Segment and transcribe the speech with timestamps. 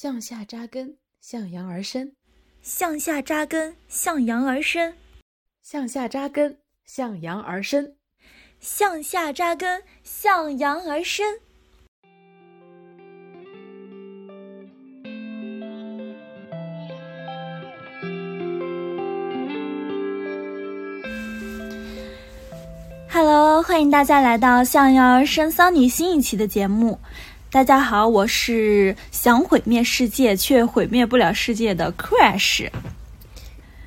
[0.00, 2.12] 向下扎根，向阳而生；
[2.62, 4.92] 向下扎根，向阳而生；
[5.60, 7.94] 向下扎根，向阳而生；
[8.60, 11.26] 向下扎根，向阳而生。
[23.10, 27.00] Hello，欢迎大家来到《向阳而生》桑尼新一期的节目。
[27.50, 32.68] 大家好，我是想毁灭世界却毁灭不了世界的 Crash。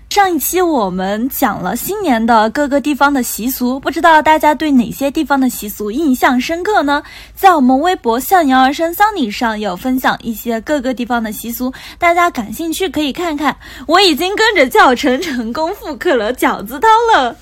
[0.10, 7.04] 上一期我们讲了新年的各个地方的习俗，不知道大家对哪些地方的习俗印象深刻呢？
[7.36, 13.56] 在我们微博“向阳而生桑尼”上有分享一些各个地方的习俗，大家感兴趣可以看看。
[13.86, 17.38] 我已经跟着教程成功复刻了饺子汤了。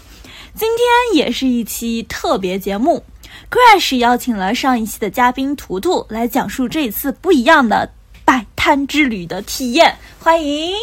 [0.53, 3.05] 今天也是一期特别节目。
[3.49, 7.91] Crash 邀请了上一期的嘉宾图图来讲述这次不一样的
[8.23, 10.75] 摆摊之旅的体验，欢迎！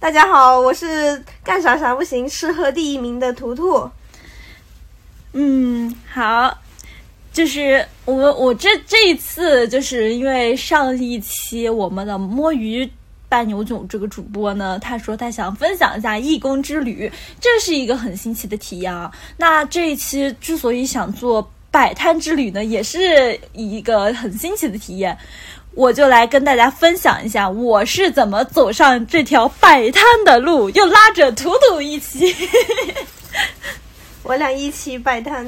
[0.00, 3.90] 大家好，我是干啥啥不行，吃喝第一名的图图。
[5.34, 6.56] 嗯，好，
[7.34, 12.90] 就是我们我这这一次就是因为上一期我们的摸鱼。
[13.30, 19.12] 半牛囧这个主播呢，他说他想分享一下义工之旅，这是一个很新奇的体验啊。
[19.36, 21.46] 那这一期之所以想做
[21.78, 25.16] 摆摊之旅呢，也是一个很新奇的体验，
[25.76, 32.34] 我就来跟大家分享一下我是怎么走上这条摆摊的路，又拉着图图一起，
[34.24, 35.44] 我俩一起摆摊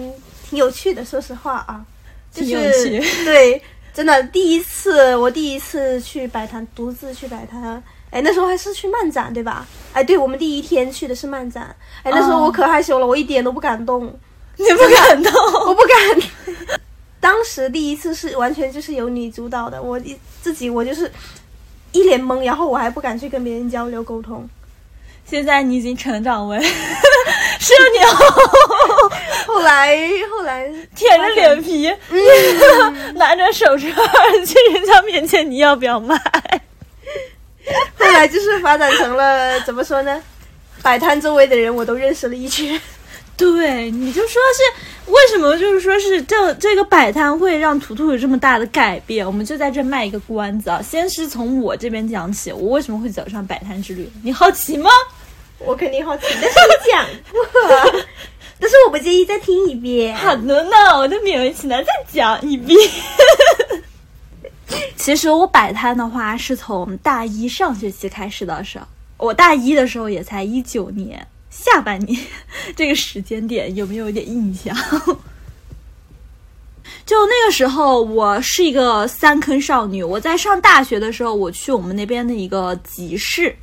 [0.48, 1.84] 挺有趣的，说实话啊，
[2.32, 3.60] 挺有趣， 对。
[3.92, 7.82] 真的，第一次我第一次去摆摊，独自去摆摊。
[8.10, 9.66] 哎，那时候还是去漫展，对吧？
[9.92, 11.74] 哎，对，我们第一天去的是漫展。
[12.04, 14.16] 哎，那时候我可害羞了，我一点都不敢动。
[14.60, 15.32] 你不敢动？
[15.66, 16.80] 我不敢。
[17.18, 21.10] 当时第一次是完全就是由你主导的，我一自己我就是
[21.92, 24.48] 一脸懵，然后我还不敢去跟别人交流沟通。
[25.26, 26.58] 现在你已经成长为
[27.60, 28.08] 社牛，
[29.46, 29.96] 后来
[30.30, 31.90] 后来舔着脸皮，
[33.14, 33.90] 拿着手串
[34.46, 36.16] 去人家面前，你要不要买？
[37.98, 40.22] 后来就是发展成了怎么说呢？
[40.82, 42.80] 摆摊周围的人我都认识了一圈。
[43.40, 45.56] 对，你就说是为什么？
[45.56, 49.26] 就是说是这这个摆摊会让图图有这么大的改变？
[49.26, 50.82] 我们就在这卖一个关子啊！
[50.82, 54.06] 先是从我这边讲起，我为什么会走上摆摊之旅？
[54.22, 54.90] 你好奇吗？
[55.58, 57.40] 我肯定好奇，但是你 讲过，
[58.60, 60.14] 但是我不介意再听一遍。
[60.14, 62.78] 好的呢，我就勉为其难再讲一遍。
[64.96, 68.78] 其实我摆摊的话是从大一上学期开始的，是
[69.16, 72.18] 我大一的时候也才一九年下半年，
[72.74, 74.74] 这个时间点有没有一点印象？
[77.04, 80.02] 就那个时候，我是一个三坑少女。
[80.02, 83.54] 我在上大学的时候，我去我们那边的一个集市。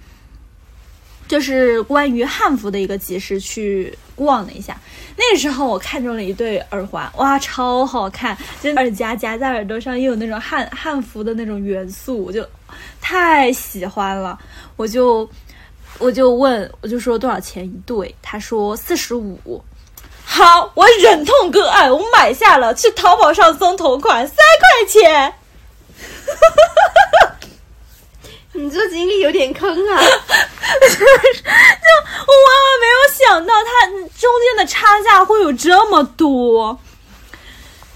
[1.27, 4.79] 就是关于汉服的一个集市，去逛了一下。
[5.17, 8.37] 那个时候我看中了一对耳环，哇，超好看！
[8.61, 12.47] 就耳夹夹在耳朵上，又有那种汉汉服的那种元素，我就
[13.01, 14.39] 太喜欢了。
[14.77, 15.29] 我就
[15.99, 18.13] 我就问，我就说多少钱一对？
[18.21, 19.63] 他说四十五。
[20.23, 22.71] 好，我忍痛割爱，我买下了。
[22.73, 25.33] 去淘宝上搜同款，三块钱。
[28.53, 29.75] 你这经历有点坑啊！
[29.75, 29.99] 就我万
[32.63, 36.77] 万没有想到，它中间的差价会有这么多。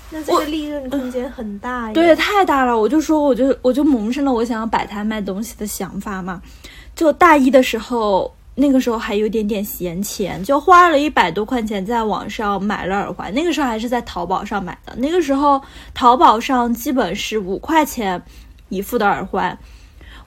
[0.10, 1.94] 那这个利润空间很大呀！
[1.94, 2.78] 对，太大了。
[2.78, 6.42] 我就说，我就我就萌生了我想要摆摊卖东西的想法嘛。
[7.02, 13.34] 就大一的时候，那个时候还有点点闲钱，就花了一百多块钱在网上买了耳环。
[13.34, 14.94] 那个时候还是在淘宝上买的。
[14.98, 15.60] 那个时候
[15.96, 18.22] 淘宝上基本是五块钱
[18.70, 19.58] 一副的耳环。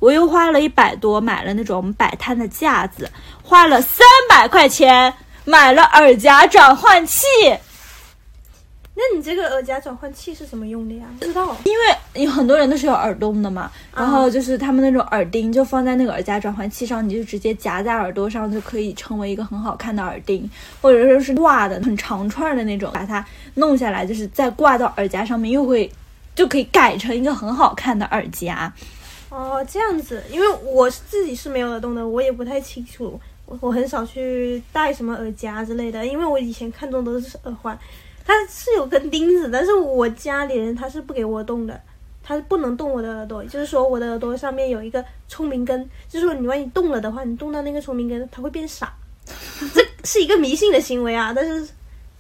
[0.01, 3.09] 我又花了一百多买了那种摆摊的架子，
[3.45, 5.15] 花了三百块钱
[5.45, 7.25] 买了耳夹转换器。
[8.97, 11.05] 那你这个耳夹转换器是什么用的呀？
[11.19, 11.57] 不知道。
[11.65, 20.49] 因为有很多人都是有耳洞的嘛，然后就是他们那种耳钉就放在那个耳夹转换器上，你就直接夹在耳朵上，就可以成为一个很好看的耳钉，
[20.81, 23.25] 或者说是挂的很长串的那种，把它
[23.55, 25.91] 弄下来，就是再挂到耳夹上面，又会
[26.37, 28.73] 就可以改成一个很好看的耳夹。
[29.29, 37.77] 哦，这样子，因为我自己是没有耳洞的，我也不太清楚，我我很少去戴什么耳夹之类的，因为我以前看中都是耳环，
[38.25, 41.79] 它是有根钉子，但是我家里人他是不给我动的，
[42.23, 48.93] 他是不能动我的耳朵，就是说我的耳朵上面有一个聪明根，就是说你万一动了的话，你动到那个聪明根，它会变傻，
[49.75, 51.69] 这是一个迷信的行为啊，但是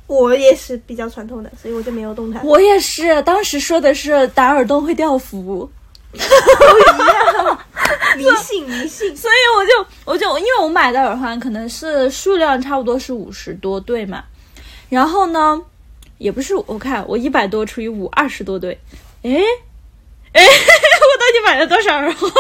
[0.07, 2.43] 我也是比较传统的，所以我就没有动它。
[2.43, 5.71] 我也是，当时说的是打耳洞会掉福。
[6.17, 9.13] 都一样，信迷信。
[9.17, 9.73] 所以我就
[10.05, 14.23] 我就因为我买的耳环可能是数量差不多是五十多对嘛，
[14.89, 15.61] 然后呢，
[16.25, 18.73] 也不是我看我一百多除以五二十多对，
[19.23, 19.31] 哎
[20.33, 22.33] 哎， 我到底买了多少耳环？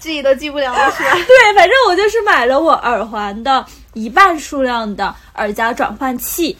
[0.00, 1.12] 自己都记不了了是吧？
[1.28, 6.56] 对，反正我就是买了我耳环的一半数量的耳夹转换器。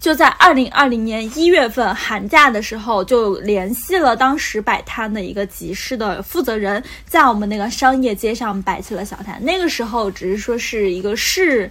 [0.00, 9.38] 就在二零二零年一月份寒假的时候，就联系了当时摆摊的一个集市的负责人，在我们那个商业街上摆起了小摊。
[9.44, 11.70] 那个时候只是说是一个试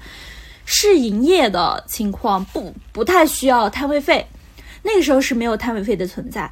[0.65, 4.25] 试营业的情况，不不太需要摊位费。
[4.81, 6.51] 那个时候是没有摊位费的存在。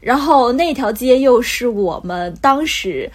[0.00, 3.10] 然后那条街又是我们当时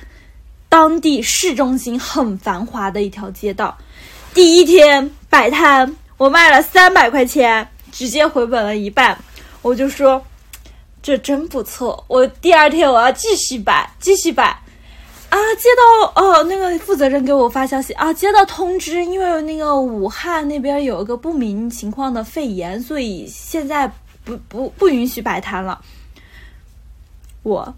[0.69, 3.77] 当地市中心很繁华的一条街道。
[4.33, 7.68] 第一天摆摊，我卖了三百块钱。
[7.91, 9.18] 直接回本了一半，
[9.62, 10.21] 我就说
[11.01, 12.03] 这真不错。
[12.09, 14.59] 我第二天我要继续摆，继续摆。
[15.36, 23.92] 啊，接到呃，那个负责人给我发消息啊，接到通知，因为那个武汉那边有一个不明情况的肺炎，所以现在
[24.24, 25.82] 不不不允许摆摊了。
[27.44, 27.76] 我。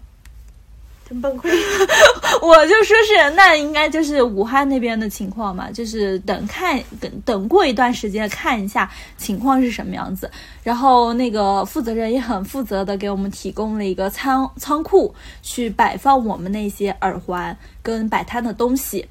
[1.08, 1.48] 真崩溃，
[2.42, 10.30] 我就说是那应该就是武汉那边的情况嘛，就是等看等等过一段时间看一下情况是什么样子。
[10.62, 19.08] 然后那个负责人也很负责的给我们提供了一个仓仓库去摆放我们那些耳环跟摆摊的东西。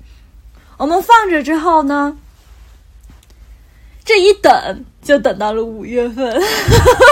[0.77, 2.15] 我们放着之后呢，
[4.05, 6.39] 这一等就等到了五月份，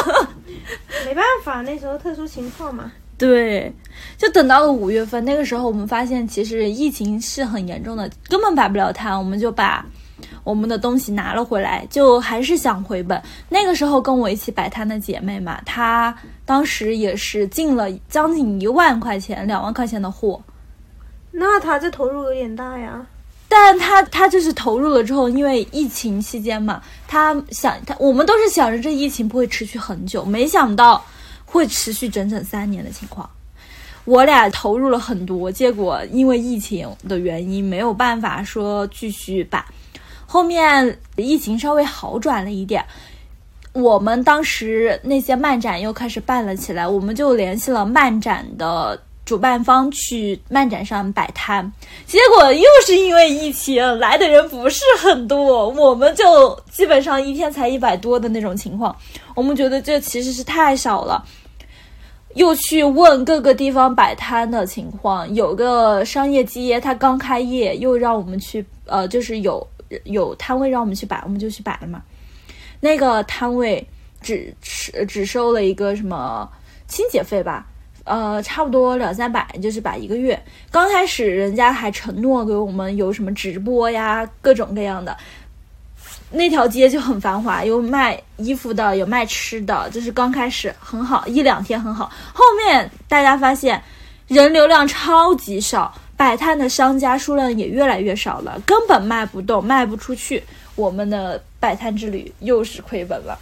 [1.03, 2.91] 没办法，那时候特殊情况嘛。
[3.17, 3.73] 对，
[4.17, 9.85] 就等到了五月份，那个时候我们发现其实疫情是很严重的，根本摆不了摊，我们就把
[10.43, 13.21] 我们的东西拿了回来，就还是想回本。
[13.47, 16.13] 那个时候跟我一起摆摊的姐妹嘛，她
[16.45, 20.41] 当时也是进了将近一万块钱、两万块钱的货，
[21.31, 23.05] 那她这投入有点大呀。
[23.47, 31.01] 但她她就是投入了之后，因为疫情期间嘛，她想她我们都是想着这疫情不会持续很久，没想到。
[31.55, 33.29] 会持续整整三年的情况，
[34.03, 39.63] 我俩投入了很多，结果因为疫情的原因没有办法说继续办。
[40.25, 42.83] 后面疫情稍微好转了一点，
[43.71, 51.71] 我们当时那些漫展又开始办了起来，我们就联系了漫展的主办方去漫展上摆摊，
[52.05, 58.93] 结果又是因为疫情来的人不是很多，我们就基本上一天才一百多的那种情况，
[59.33, 61.25] 我们觉得这其实是太少了。
[62.35, 69.65] 又去问各个地方摆摊的情况，有个商业街，它刚开业，又让我们去，呃，就是有
[70.03, 72.01] 有摊位让我们去摆，我们就去摆了嘛。
[72.81, 73.85] 那个摊位
[74.21, 76.49] 只只只收了一个什么
[76.87, 77.65] 清洁费吧，
[78.03, 80.37] 呃，差不多两三百，就是摆一个月。
[80.69, 85.15] 刚开始人家还承诺给我们有什么直播呀，各种各样的。
[86.35, 92.11] 那条街就很繁华，有卖衣服的，有卖吃的，就是刚开始很好，一两天很好。
[92.33, 93.81] 后面大家发现
[94.27, 100.43] 人流量超级少，摆摊的商家数量也越来越少了，根本卖不动，卖不出去。
[100.75, 103.39] 我们的摆摊之旅又是亏本了。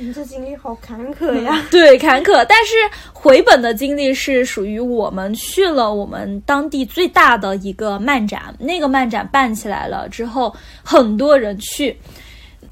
[0.00, 1.62] 你这经历好坎坷呀！
[1.70, 2.42] 对，坎坷。
[2.48, 2.74] 但是
[3.12, 11.94] 回本的经历是属于我们去了我们当地最大的一个漫展，那个漫展办起来了之后，很多人去，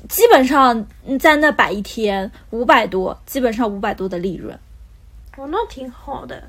[0.09, 0.87] 基本上
[1.21, 4.59] 在那摆一天五百多，基本上五百多的利润。
[5.37, 6.43] 哦，那挺好的。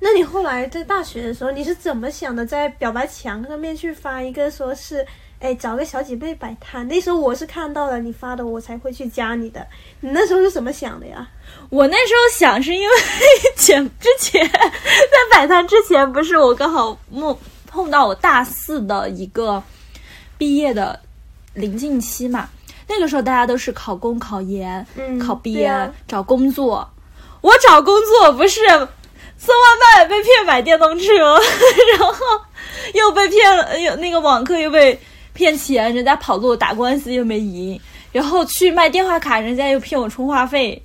[0.00, 2.44] 那你后来在大学的时候，你是怎么想的？
[2.44, 5.06] 在表白墙上面去发一个说是？
[5.38, 6.88] 哎，找个小姐妹摆摊。
[6.88, 9.64] 那时候我是看到了你发的，我才会去加你的。
[10.00, 11.28] 你那时候是怎么想的呀？
[11.68, 12.94] 我那时候想是因为
[13.54, 14.58] 前之前在
[15.30, 17.38] 摆摊之前，不是我刚好碰
[17.70, 19.62] 碰到我大四的一个
[20.38, 20.98] 毕业的
[21.52, 22.48] 临近期嘛。
[22.88, 24.86] 那个时候大家都是考公、考研、
[25.20, 26.88] 考编、找工作。
[27.42, 28.60] 我找工作不是
[29.36, 31.04] 送外卖被骗买电动车，
[31.98, 32.14] 然后
[32.94, 34.98] 又被骗了，又那个网课又被。
[35.36, 37.78] 骗钱，人家跑路打官司又没赢，
[38.10, 40.82] 然后去卖电话卡，人家又骗我充话费。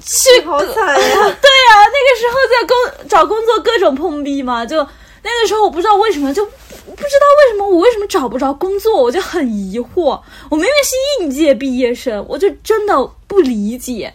[0.00, 0.94] 去好惨呀！
[0.94, 6.54] 对呀，那个时候在工找工作各种碰壁嘛，就那个时候我不知道为什么，就不知
[6.94, 10.20] 道为什么我为什么找不着工作，我就很疑惑。
[10.50, 14.14] 我明明是应届毕业生，我就真的不理解。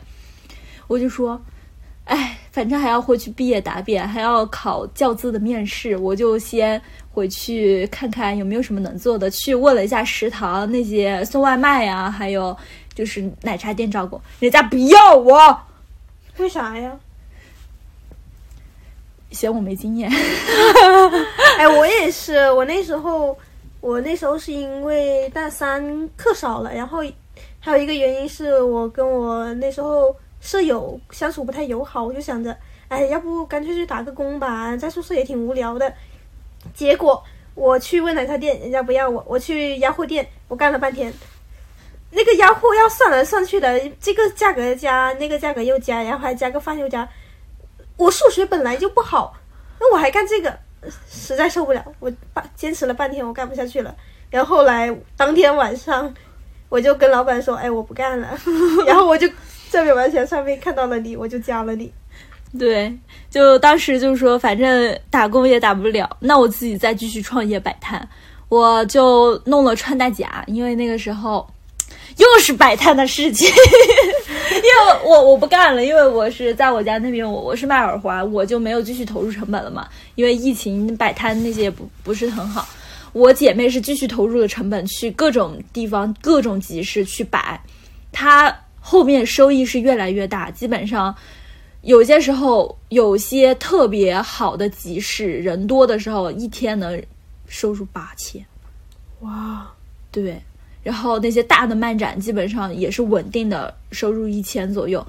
[0.88, 1.40] 我就说，
[2.06, 6.82] 哎，反正还要回去毕业答辩，还要考教资的面试，我就先。
[7.14, 12.58] 回去看看有没有什么能做的，去问了一下食堂那些送外卖呀，还有
[12.96, 15.62] 就是奶茶店招工，人家不要我，
[16.38, 16.92] 为啥呀？
[19.30, 20.12] 嫌我没经验。
[21.58, 23.38] 哎，我也是，我那时候，
[23.80, 27.04] 我那时候是因为大三课少了，然后
[27.60, 32.56] 还有一个原因是我跟我那时候舍友相处不太友好，我就想着，
[32.88, 35.94] 哎，要不干脆去打个工吧，在宿舍也挺无聊的。
[36.74, 37.24] 结果
[37.56, 41.14] 我去问奶茶店，人家不要我；我去鸭货店，我干了半天，
[42.12, 47.08] 那个鸭货要算来算去的，这个价格加那个价格又加，然后还加个饭又加。
[47.96, 49.36] 我数学本来就不好，
[49.80, 50.58] 那我还干这个，
[51.08, 51.86] 实在受不了。
[52.00, 53.96] 我半坚持了半天，我干不下去了。
[54.32, 56.12] 然后后来当天晚上，
[56.70, 58.36] 我就跟老板说：“哎，我不干了。
[58.88, 59.30] ”然后我就
[59.70, 61.94] 在表白墙上面看到了你，我就加了你。
[62.60, 62.96] 对，
[63.32, 68.08] 就当时就说，反正打工也打不了，那我自己再继续创业摆摊。
[68.50, 71.50] 我就弄了穿戴甲，因为那个时候
[72.18, 79.88] 又是摆摊的事情， 因为我我不干了，因为我是在我家那边，我我是卖耳环，我就没有继续投入成本了嘛。
[80.14, 82.68] 因为疫情摆摊那些不不是很好，
[83.14, 87.60] 我姐妹是继续投入的成本去各种地方、各种集市去摆，
[88.12, 91.16] 她后面收益是越来越大，基本上。
[91.84, 97.02] 有些时候，有些特别好的集市，人多的时候，一天能
[97.46, 98.44] 收入八千。
[99.20, 99.70] 哇，
[100.12, 100.42] 对。
[100.82, 105.06] 然后那些大的漫展，基本上也是稳定的收入一千左右。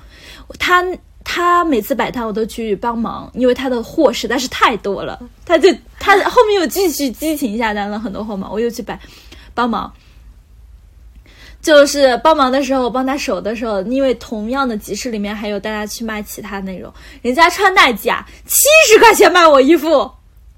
[0.59, 0.85] 他
[1.25, 5.21] 他每次摆摊，我都去帮忙，因为他的货实在是太多了。
[5.45, 8.99] 他就他后面又继续激情下单了很多货嘛，我又去摆
[9.53, 9.93] 帮忙。
[11.65, 16.93] 就是帮忙的时候，帮他守的时候，因为同样的集市里面还有大家去卖其他内容，
[17.23, 20.11] 人家穿戴甲七十块钱卖我一副，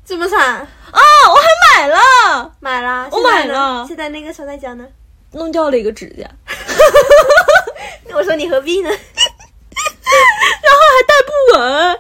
[0.05, 0.69] 这么惨啊！
[0.91, 1.47] 我还
[1.81, 3.85] 买了，买了，我买了。
[3.87, 4.85] 现在那个穿戴甲呢？
[5.31, 6.29] 弄掉了一个指甲。
[8.13, 8.91] 我说你何必呢？
[8.91, 11.91] 然后还戴不稳，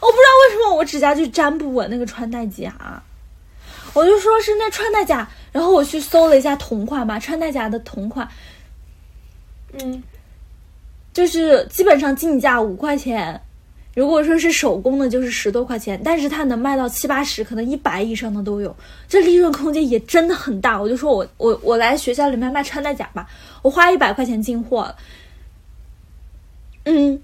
[0.00, 3.02] 我不知道为什么我指甲就粘不稳那个穿戴甲，
[3.92, 8.28] 我就说是那穿戴甲，然后我去搜了一下同款吧，穿戴甲的同款。
[9.72, 10.02] 嗯，
[11.12, 13.40] 就是基本上进价五块钱，
[13.94, 18.74] 如果说是手工的，就是十多块钱，但是它能卖到七八十，可能一百以上的都有，
[19.08, 20.80] 这利润空间也真的很大。
[20.80, 23.26] 我就说我我我来学校里面卖穿戴甲吧，
[23.62, 24.94] 我花一百块钱进货，
[26.84, 27.20] 嗯，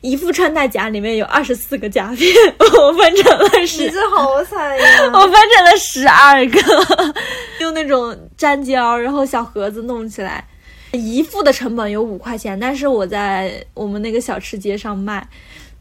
[0.00, 4.84] 一副穿戴甲里面有二十四个甲片， 我分成了十，你这好惨呀！
[5.12, 7.14] 我分 成了十二个，
[7.60, 10.46] 用那种粘胶，然后小盒子弄起来。
[10.92, 15.26] 一副的成本有五块钱，但是我在我们那个小吃街上卖，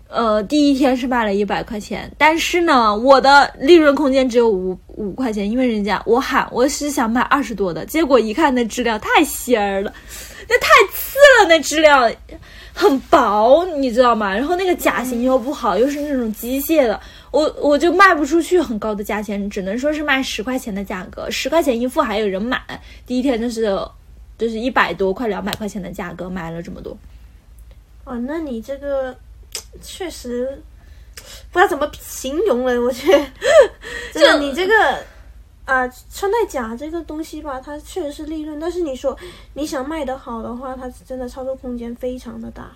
[0.07, 9.93] 呃，第一天是卖了一百块钱，但是呢，我的利润空间只有五五块钱，因为人家我喊我是想卖二十多的，结果一看那质量太仙儿了，
[10.47, 12.09] 那太次了，那质量
[12.73, 14.33] 很薄，你知道吗？
[14.33, 16.97] 然后那个甲型又不好，又是那种机械的，
[17.31, 22.61] 我我就卖不出去很高的价钱，只能说是卖十块钱的价格，十块钱一副还有人买，
[23.05, 23.77] 第一天就是。
[24.41, 26.97] 就是一百多快两百块钱的价格买了这么多，
[28.05, 29.15] 哦，那你这个
[29.83, 30.59] 确实
[31.51, 32.81] 不知道怎么形容了。
[32.81, 33.23] 我觉得，
[34.19, 34.73] 就你这个
[35.65, 39.15] 啊，穿戴甲这个东西吧，它确实是利润，但是你说
[39.53, 42.71] 你想卖得好的话，它真的操作空间非常的大。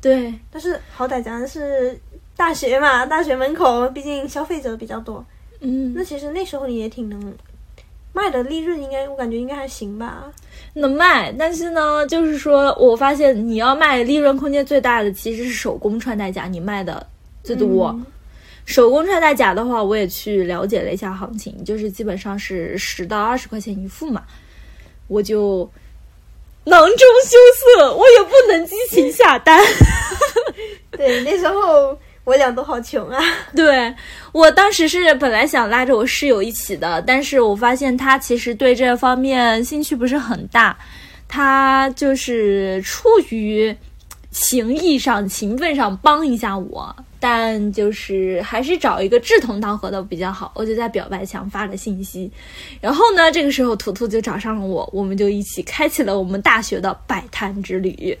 [0.00, 1.98] 对，但是好歹咱是
[2.36, 5.26] 大学嘛，大学门口，毕竟消费者比较多。
[5.58, 7.34] 嗯，那其实那时候你也挺能
[8.14, 10.32] 卖的，利润应该我感觉应该还行吧。
[10.74, 17.04] 能卖，但是呢，就是说我发现你要卖利润空间最大的其实是手工穿戴甲，你卖的
[17.42, 17.94] 最多。
[18.64, 24.22] 手工穿戴甲的话，我也去了解了一下行情，就是基本上是十到二十块钱一副嘛，
[25.08, 25.68] 我就
[26.64, 27.36] 囊中羞
[27.76, 29.60] 涩，我也不能激情下单。
[30.96, 31.98] 对，那时候。
[32.24, 33.22] 我俩都好穷啊！
[33.54, 33.94] 对
[34.32, 40.76] 我当时是本来想拉着我室友一起的，但是我发现他其实对这方面兴趣不是很大，
[41.28, 43.76] 他就是出于
[44.30, 50.50] 情义上、情分上帮一下我，但就是还是找一个志同道合的比较好。
[50.56, 52.30] 我就在表白墙发了信息，
[52.80, 58.18] 然后呢，这个时候图图就找上了我，我们就一起开启了我们大学的摆摊之旅。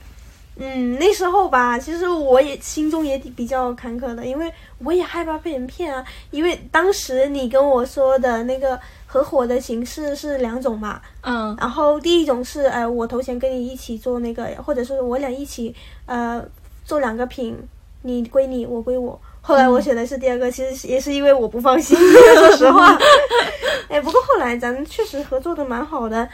[0.56, 6.04] 嗯，那时候吧，其实我也心中也比较坎坷的，因为我也害怕被人骗啊。
[6.30, 15.74] 因为当时你跟我说的那个合伙的形式是两种嘛，嗯，然后第一种是，呃，我投钱跟你一起做那个，或者是我俩一起，
[16.06, 16.44] 呃，
[16.84, 17.58] 做两个品，
[18.02, 19.20] 你归你，我归我。
[19.40, 22.96] 后来我选的是第二个，其实也是因为我不放心，说实话。
[23.90, 26.28] 哎，不过后来咱确实合作的蛮好的，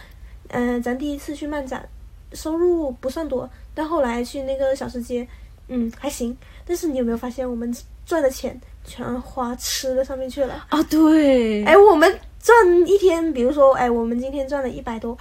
[0.49, 1.89] 嗯，咱第一次去漫展，
[2.35, 3.49] 收入不算多。
[3.81, 5.27] 但后来去那个小吃街，
[5.69, 6.37] 嗯，还行。
[6.67, 10.67] 但是你有没有发现，我们赚的钱全花吃的上面去了？
[10.69, 15.17] 啊，对，哎，我们赚一天，比如说，哎，我们今天赚了一百多，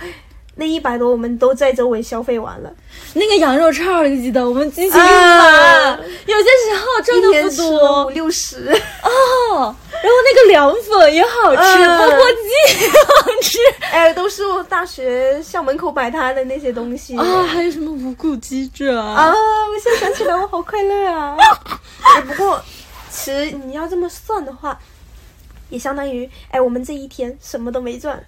[0.59, 2.69] 那一百多我们都在周围消费完了。
[3.13, 8.69] 那个羊肉串儿，你记得我们激情满啊满，有些时候赚的不一天吃了五六十，
[9.01, 9.75] 哦。
[10.01, 13.57] 然后那个凉粉也好吃，嗯钵钵鸡也好吃
[13.91, 19.29] 哎，都是我大学校门口摆摊的那些东西啊，还有什么无骨鸡爪啊！
[19.33, 21.35] 我现在想起来，我好快乐啊！
[22.15, 22.61] 哎不过，
[23.09, 24.79] 其实你要这么算的话，
[25.69, 28.23] 也相当于，哎，我们这一天什么都没赚，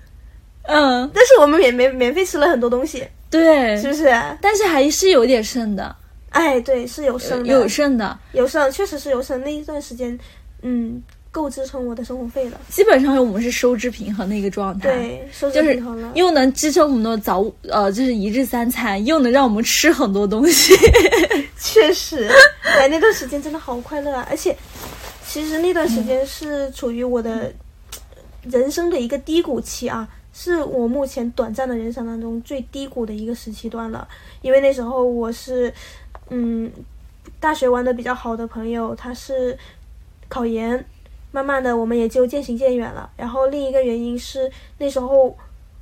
[0.63, 4.05] 嗯，但是我们免免免费吃了很多东西，对是，不是？
[4.41, 5.95] 但是还是有点剩的，
[6.29, 9.41] 哎，对，是有剩的，有剩的，有剩，确实是有剩。
[9.43, 10.17] 那一段时间，
[10.61, 11.01] 嗯，
[11.31, 12.59] 够支撑我的生活费了。
[12.69, 14.89] 基本上我们是收支平衡的一个状态。。
[14.89, 16.11] 对，收支平衡了。
[16.15, 20.73] 又能支撑我们的早午呃，就是一日三餐，又能让我们吃很多东西。
[21.59, 22.29] 确实，
[22.63, 24.27] 哎，那段时间真的好快乐啊！
[24.29, 24.55] 而且，
[25.27, 27.53] 其实那段时间是处于我的
[28.43, 30.07] 人生的一个低谷期啊，
[30.43, 34.07] 是我目前短暂的人生当中最低谷的一个时期段了。
[34.41, 35.71] 因为那时候我是，
[36.29, 36.71] 嗯，
[37.39, 39.55] 大学玩的比较好的朋友，他是
[40.27, 40.83] 考研，
[41.31, 43.07] 慢慢的我们也就渐行渐远了。
[43.15, 45.37] 然后另一个原因是那时候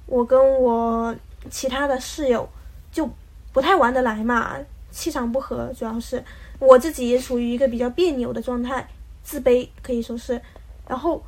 [0.05, 1.15] 我跟我
[1.49, 2.49] 其他的室友
[2.91, 3.09] 就
[3.53, 4.57] 不太玩得来嘛，
[4.91, 6.21] 气场不合，主要是
[6.59, 8.85] 我自己也处于一个比较别扭的状态，
[9.23, 10.41] 自卑可以说是，
[10.85, 11.23] 然后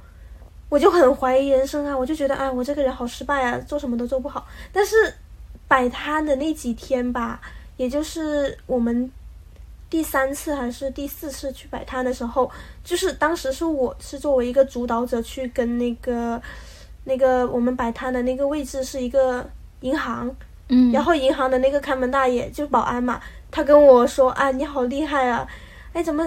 [0.72, 4.48] 我就很怀疑人生啊，我就觉得啊，我这个人好失败啊，做什么都做不好。
[4.72, 4.96] 但是
[5.68, 7.42] 摆摊的那几天吧，
[7.76, 9.12] 也就是我们
[9.90, 12.50] 第三次还是第四次去摆摊的时候，
[12.86, 16.42] 就是当时是我是作为一个主导者去跟那个
[17.04, 19.46] 那个我们摆摊的那个位置是一个
[19.82, 20.34] 银行，
[20.70, 25.46] 嗯然后银行的那个看门大爷就保安嘛，他跟我说啊，你好厉害啊，
[25.92, 26.26] 哎，怎么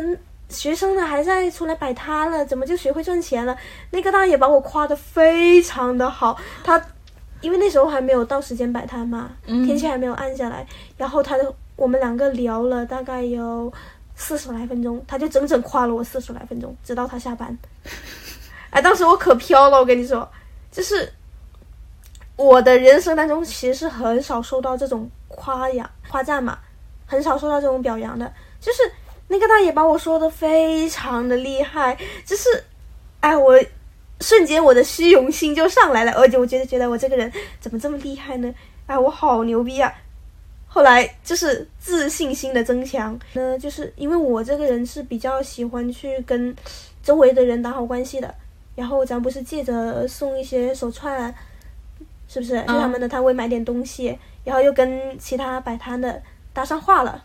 [0.48, 2.44] 学生呢还在出来摆摊了？
[2.44, 3.56] 怎么就学会赚钱了？
[3.90, 6.80] 那个大爷把我夸的非常的好，他
[7.40, 10.66] 因为那时候还没有到时间摆摊嘛，嗯天气还没有暗下来，
[10.96, 13.72] 然后他就我们两个聊了大概有
[14.14, 17.56] 四十来分钟，他就整整夸了我四十来分钟，直到他下班。
[18.70, 20.28] 哎，当时我可飘了，我跟你说，
[20.70, 21.12] 就是
[22.36, 26.58] 我的人生当中其实是很少受到这种夸奖、夸赞嘛，
[27.06, 28.32] 很少受到这种表扬的。
[28.60, 28.82] 就是
[29.28, 32.64] 那个大爷把我说的非常的厉害，就是，
[33.20, 33.58] 哎，我
[34.20, 38.54] 瞬间我的虚荣心就上来了，而且我觉得觉得我这个人怎么这么厉害呢？
[38.86, 39.92] 哎，我好牛逼啊！
[40.66, 46.54] 后来就是自信心的增强呢，就是因为我这个人是比较喜欢去跟
[47.02, 48.34] 周围的人打好关系的，
[48.74, 51.34] 然后咱不是借着送一些手串，
[52.28, 57.24] 是不是去他们的摊位买点东西，然后又跟其他摆摊的搭上话了。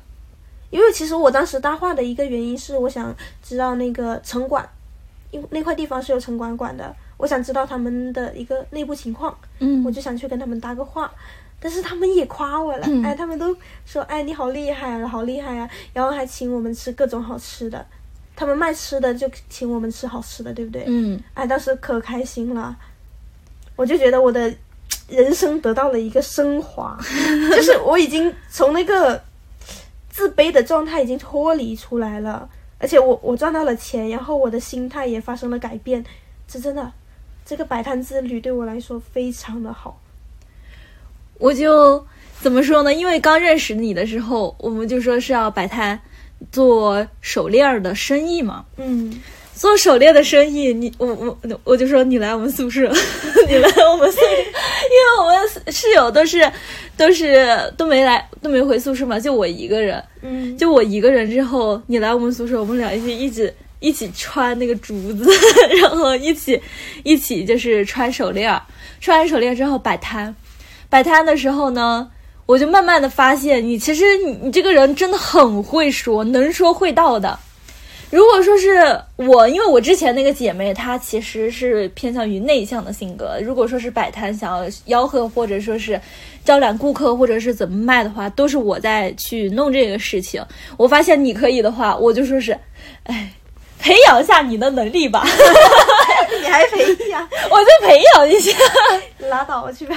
[0.69, 4.67] 因为其实我当时搭话的一个原因是，我想知道那个城管，
[5.31, 9.35] 因为那块地方是有城管管的，我想知道他们的一个内部情况。
[9.59, 9.83] 嗯。
[9.83, 11.11] 我就想去跟他们搭个话，
[11.59, 13.03] 但是他们也夸我了，嗯。
[13.03, 13.55] 哎，他们都
[13.85, 17.85] 说，哎，你好厉害啊，好厉害啊，然后还请我们吃各种好吃的，
[18.35, 20.83] 他们卖吃的就请我们吃好吃的，对不对？
[20.87, 21.19] 嗯。
[21.33, 22.75] 哎，当时可开心了，
[23.75, 24.53] 我就觉得我的
[25.07, 26.97] 人生得到了一个升华，
[27.51, 29.21] 就是我已经从那个
[30.09, 36.03] 自卑的状态已经脱离出来了，而且我我赚到了钱，然后我的心态也发生了改变，
[36.47, 36.91] 这真的，
[37.45, 40.01] 这个摆摊之旅对我来说非常的好。
[41.37, 42.05] 我就
[42.41, 42.93] 怎么说呢？
[42.93, 45.99] 因为刚认识你的时候，我们就说是要摆摊
[46.51, 48.65] 做手链的生意嘛。
[48.75, 49.21] 嗯，
[49.59, 52.89] 做手链的生意，你我我我就说你来我们宿舍，
[53.45, 56.49] 你来我们宿舍， 因为我们室友都是
[56.95, 57.45] 都是
[57.75, 65.29] 都没来都没回宿舍嘛，就我一个人，嗯，就我一个人之后，你来我们宿舍，我们俩一起一起一起穿那个竹子，
[65.81, 66.61] 然后一起
[67.03, 68.61] 一起就是穿手链儿，
[69.01, 70.33] 穿完手链之后摆摊，
[70.89, 72.09] 摆摊的时候呢。
[72.45, 77.37] 我就慢慢的发现，你其实你你这个人真的很会说，能说会道的。
[78.09, 83.37] 如果说是我，因为我之前那个姐妹，她其实是偏向于内向的性格。
[83.43, 84.51] 如果说是摆摊想
[84.85, 85.99] 要吆喝，或者说是
[86.43, 90.43] 招揽顾客，或者是怎么卖的话，都是我在去弄这个事情。
[90.75, 92.57] 我发现你可以的话，我就说是，
[93.03, 93.31] 哎，
[93.79, 95.23] 培养一下你的能力吧，
[96.41, 98.51] 你还培养，我就培养一下，
[99.19, 99.95] 拉倒去吧。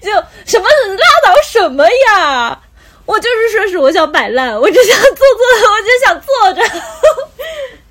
[0.00, 0.10] 就
[0.44, 2.60] 什么拉倒什么呀。
[3.06, 6.80] 我就是说是我想摆烂，我只想做做，我就想坐着。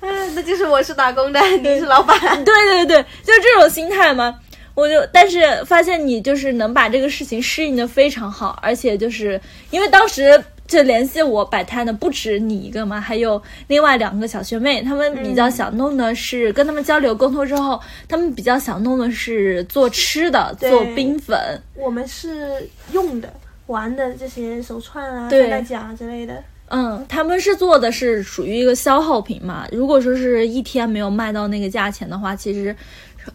[0.00, 2.16] 嗯，那就是我是打工的，你是老板。
[2.44, 4.38] 对对对，就这种心态嘛。
[4.74, 21.38] 我就，但是发现你就是能把这个事情适应的非常好，而且就是因为当时就联系我摆摊的不止你一个嘛，还有另外两个小学妹，她们比较想弄的是、跟他们交流沟通之后，她们比较想弄的是做吃的，做冰粉。
[21.74, 23.32] 我们是用的、
[23.66, 26.42] 玩的这些手串啊、对三带甲之类的。
[26.68, 29.68] 嗯，他们是做的是属于一个消耗品嘛。
[29.70, 32.74] 如果说是一天没有卖到那个价钱的话，其实，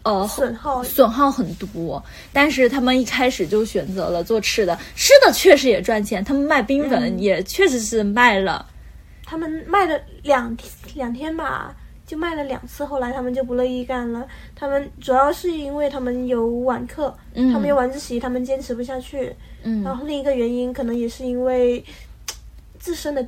[0.02, 2.02] 呃，损耗损耗很多。
[2.30, 6.22] 但是他们一开始就选择了做吃的，吃的确实也赚钱。
[6.22, 8.66] 他们卖冰粉嗯也确实是卖了。
[9.24, 11.74] 他们卖了两天两天吧，
[12.06, 14.26] 就卖了两次，后来他们就不乐意干了。
[14.54, 19.34] 他们主要是因为他们有晚课，嗯，他们有晚自习，他们坚持不下去。
[19.64, 21.84] 嗯然后另一个原因可能也是因为
[22.78, 23.26] 自身的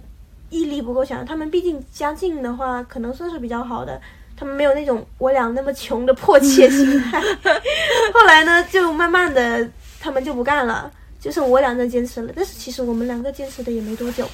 [0.50, 1.24] 毅力不够强。
[1.24, 4.00] 他们毕竟家境的话，可能算是比较好的，
[4.36, 7.20] 他们没有那种我俩那么穷的迫切心态。
[8.12, 9.68] 后来呢，就慢慢的
[10.00, 12.32] 他们就不干了，就剩我俩在坚持了。
[12.34, 14.28] 但是其实我们两个坚持的也没多久。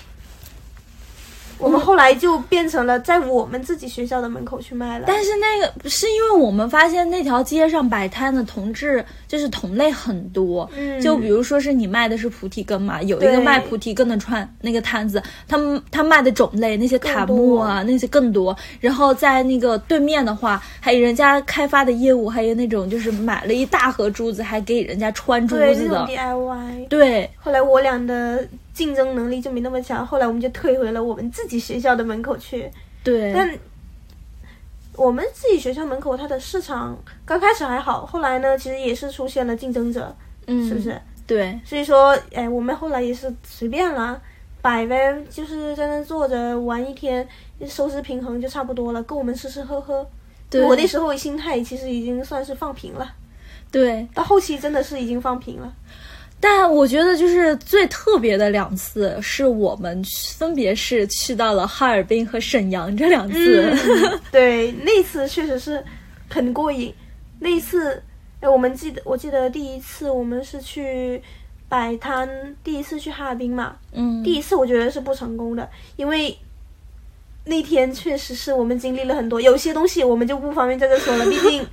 [1.61, 11.01] 我们后来就变成了在我们自己学校的门口去卖了，但是那个是因为我们发现那条街上摆摊的同志就是同类很多，嗯。
[11.01, 26.89] 就比如说是你卖的是菩提根嘛，有一个卖菩提根的串那个摊子，他们他卖的种类那些塔木啊那些更多，然后在那个对面的话，还有人家开发的业务，还有那种就是买了一大盒珠子，还给人家穿珠子的，DIY。
[26.89, 27.29] 对。
[27.37, 28.47] 后来我俩的
[28.81, 32.71] 竞争能力就没那么强，后来我们就退回了我们自己学校的门口去。
[33.05, 33.59] 对，但
[34.97, 40.17] 我们自己学校门口它的市场刚开始还好，后来呢，其实也是出现了竞争者，
[40.47, 40.99] 嗯，是不是？
[41.27, 44.19] 对，所以说，哎，我们后来也是随便啦，
[44.63, 47.29] 摆呗，就是在那坐着玩一天，
[47.67, 50.09] 收支平衡就差不多了，够我们吃吃喝喝。
[50.49, 53.13] 对我那时候心态其实已经算是放平了，
[53.71, 55.71] 对，到后期真的是已经放平了。
[56.41, 60.03] 但我觉得就是最特别的两次，是我们
[60.37, 63.71] 分别是去到了哈尔滨和沈阳这两次。
[63.71, 65.85] 嗯， 对，那次确实是
[66.31, 66.93] 很过瘾。
[67.39, 68.03] 那一次，
[68.41, 71.23] 哎，我们记得，我记得第一次我们是去
[71.69, 73.77] 摆摊，第一次去哈尔滨嘛。
[73.93, 76.37] 嗯，第一次我觉得是不成功的，因为
[77.45, 81.67] 那天确实是我们经历了很多，有些东西我们就不方便在这说了，毕竟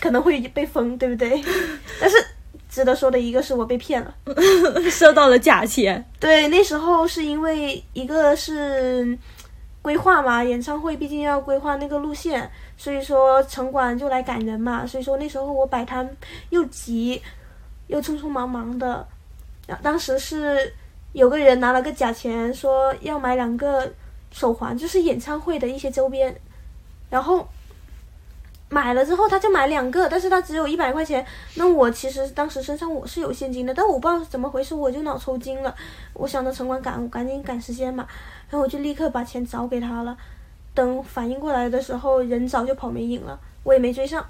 [0.00, 1.42] 可能会被封，对不对？
[2.00, 2.16] 但是
[2.72, 4.14] 值得说的一个是我被骗了。
[4.90, 6.02] 收到了假钱。
[6.18, 9.18] 对，那时候是因为一个是
[9.82, 16.08] 规划嘛，演唱会毕竟要规划那个路线，所以说城管就来赶人嘛，所以说那时候我摆摊
[16.48, 17.20] 又急
[17.88, 19.06] 又匆匆忙忙的，
[19.66, 20.72] 然后当时是
[21.12, 23.92] 有个人拿了个假钱，说要买两个
[24.30, 26.34] 手环，就是演唱会的一些周边，
[27.10, 27.46] 然后。
[28.72, 31.24] 买了之后，他就买两个，但是他只有一百块钱。
[31.56, 35.74] 那我其实当时身上我是有现金的，但我不知道怎么回事，我就脑抽筋了。
[36.14, 38.06] 我想着城管赶，我赶紧赶时间嘛，
[38.48, 40.16] 然后我就立刻把钱找给他了。
[40.72, 44.24] 等反应过来的时候，人早就跑没影了，我也没追上。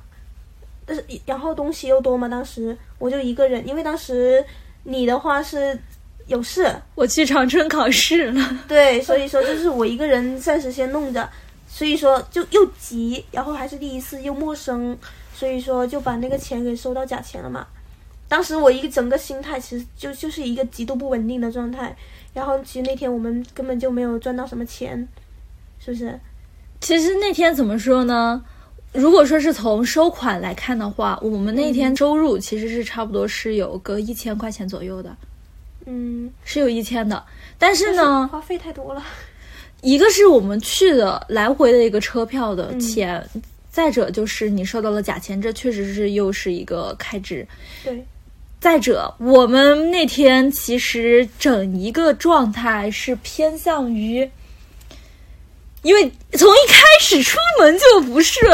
[0.85, 4.45] 但是然后东西又多嘛，当时我就一个人，因为当时
[4.83, 5.79] 你的话是
[6.27, 8.59] 有事，我去长春考试了。
[8.67, 11.31] 对，所以说就是我一个人暂时先弄着，
[11.75, 14.97] 所以说就又急，然后还是第一次又陌生，
[15.35, 17.67] 所以说就把那个钱给收到假钱了嘛。
[18.29, 21.97] 当时我一个整个心态其实就就是一个极度不稳定的状态，
[22.35, 25.09] 然后其实那天我们根本就没有赚到什么钱，
[25.79, 26.21] 是不是？
[26.79, 28.45] 其实那天怎么说呢？
[28.93, 35.17] 如果说是从收款来看的话，我们那天收入其实是差不多是有个一千块钱左右的，
[35.87, 37.25] 嗯，是有一千的。
[37.59, 39.03] 但是呢，花费太多了。
[39.83, 43.23] 一个是我们去的来回的一个车票的钱，
[43.71, 47.47] 再者就是你收到了假钱，这确实是又是一个开支。
[47.85, 48.03] 对，
[48.61, 54.29] 再者，我们那天其实整一个状态是偏向于，
[55.83, 58.49] 因为从一开始出门就不顺，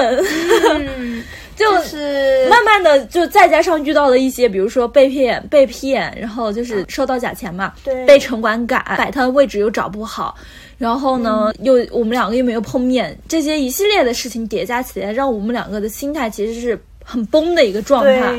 [0.78, 1.22] 嗯，
[1.54, 8.06] 就 就是慢慢的就再加上遇到了一些，比如说被骗、被骗，然后就是收到假钱嘛，对。
[8.06, 10.34] 被城管赶，摆摊位置又找不好，
[10.78, 18.32] 然后呢，又我们两个又没有碰面，这些一系列的事情叠加起来，让我们两个的心态其实是很崩的一个状态。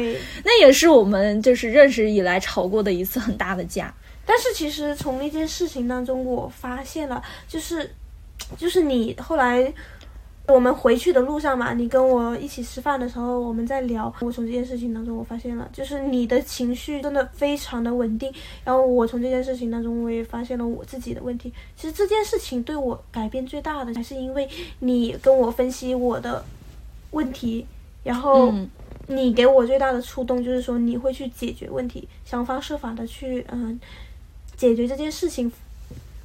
[0.44, 3.94] 那也是我们就是认识以来吵过的一次很大的架。
[4.26, 7.92] 但是其实从那件事情当中，我发现了，就是，
[8.58, 9.74] 就是你后来
[10.50, 14.14] 我们回去的路上嘛，你跟我一起吃饭的时候，我们在聊。
[14.22, 18.34] 我从这件事情当中，我发现了，就是你的情绪真的非常的稳定。
[18.64, 21.54] 然后我从这件事情当中，我也发现了我自己的问题。
[21.76, 26.44] 其实这件事情对我改变最大的，还是因为你跟我分析我的
[27.12, 27.66] 问题，
[28.04, 28.52] 然后。
[28.52, 28.70] 嗯
[29.12, 33.80] 你给我最大的触动就是说，你会去解决问题，想方设法的去嗯、
[34.56, 35.52] 解决这件事情，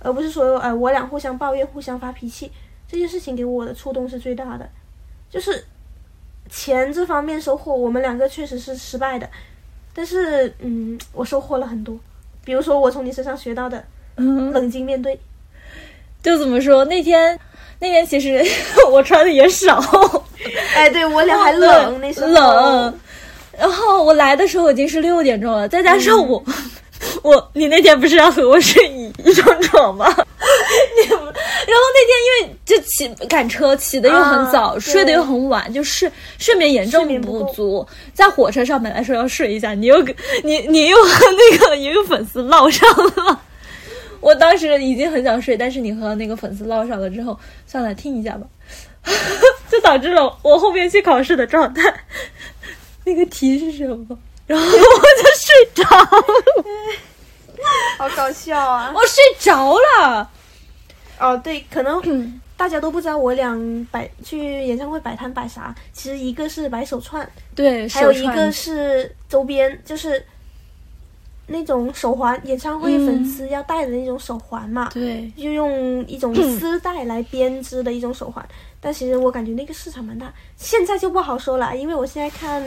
[0.00, 2.52] 而不是说呃我俩互相抱怨、互相发脾气。
[2.90, 4.68] 这件事情给我的触动是最大的，
[5.30, 5.64] 就是
[6.50, 9.28] 钱这方面收获，我们两个确实是失败的，
[9.94, 11.96] 但是嗯，我收获了很多，
[12.44, 13.84] 比如说我从你身上学到的
[14.16, 15.18] 嗯，冷静面对。
[16.22, 17.38] 就怎么说那天。
[17.80, 18.42] 那天其实
[18.90, 19.78] 我穿的也少，
[20.74, 22.98] 哎，对我俩还冷， 那时候冷。
[23.58, 26.42] 然后我来的时候已经是六点钟了，再加上我，
[27.22, 30.06] 我你那天不是要和我睡一一张床吗？
[30.96, 37.86] 你然后那天因为就起赶车起的又很早，啊睡得又很晚，就睡睡眠严重不足。
[38.12, 43.40] 在火车上本来说要睡一下，你又跟你你又和那个一个粉丝唠上了。
[44.20, 48.46] 我当时已经很想睡，但是你和那个粉丝唠上了之后，算了，听一下吧，
[49.70, 51.94] 就导致了我后面去考试的状态。
[53.04, 54.18] 那个题是什么？
[54.46, 56.24] 然后我就睡着了，
[57.98, 58.92] 好搞笑啊！
[58.94, 60.30] 我睡着了。
[61.24, 62.02] 哦，对，可能
[62.54, 63.58] 大家都不知道我俩
[63.90, 70.22] 摆去演唱会摆摊摆啥，其实一个是摆手串，对，还有一个是周边，就是
[71.46, 78.46] 那种手环，演唱会粉丝要戴的那种手环嘛，对，就用一种 丝带来编织的一种手环。
[78.78, 82.62] 但其实我感觉那个市场蛮大，现在就不好说了，因为我现在看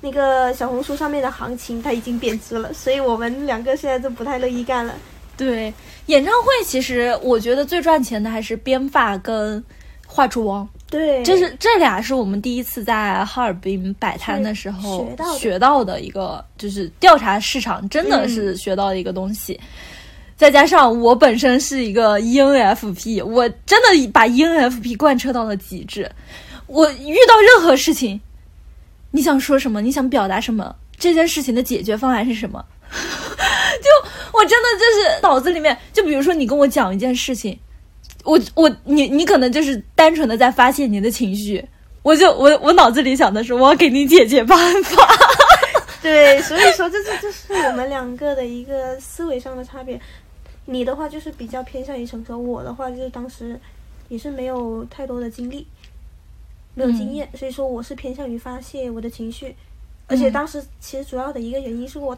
[0.00, 4.94] 那个小红书上面的行情，它已经贬值了，所以我们两个现在都不太乐意干了。
[5.36, 5.72] 对，
[6.08, 9.62] 演唱会其实我觉得最赚钱的还是编发跟
[10.06, 19.58] 化妆，对，这是这俩是我们第一次在哈尔滨摆摊的时候学到的学到的一个，就是调查市场，真的是学到的一个东西。
[20.34, 26.10] 再加上我本身是一个 ENFP，我真的把 ENFP 贯彻到了极致。
[26.66, 28.18] 我遇到任何事情，
[29.10, 32.64] 你想说什么，你想表达什么，这件事情的解决方案是什么？
[33.80, 37.58] 就我真的就是脑子里面，就比如说你跟我讲一件事情，
[38.24, 41.64] 我我你你可能就是单纯的在发泄你的情绪，
[42.02, 45.06] 我就我我脑子里想的是我要给你解决办法。
[46.00, 50.00] 对， 所以说这是这是我们两个的一个思维上的差别。
[50.66, 53.58] 你的话就是比较偏向于成熟，我的话就是当时
[54.08, 55.66] 也是没有太多的经历，
[56.74, 59.56] 没有经验，所以说我是偏向于发泄我的情绪。
[60.06, 62.16] 而且当时其实主要的一个原因是我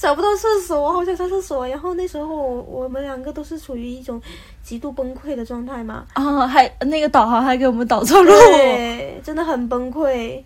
[0.00, 1.68] 找不到厕所，我好想上厕所。
[1.68, 4.18] 然后那时候我我们两个都是处于一种
[4.62, 8.30] 极度崩溃的状态嘛，啊，还那个导航还给我们导错路。
[8.30, 10.42] 对，真的很崩溃。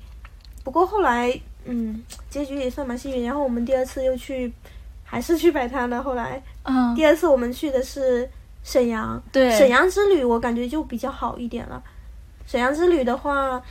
[0.65, 1.33] 不过后来，
[1.67, 3.23] 嗯，结局也算蛮幸运。
[3.23, 4.53] 然后我们第二次又去，
[5.05, 6.03] 还是去摆摊了。
[6.03, 8.29] 后来嗯，第二次我们去的是
[8.65, 11.81] 沈阳，对沈阳之旅我感觉就比较好一点了。
[12.45, 13.63] 沈阳之旅的话，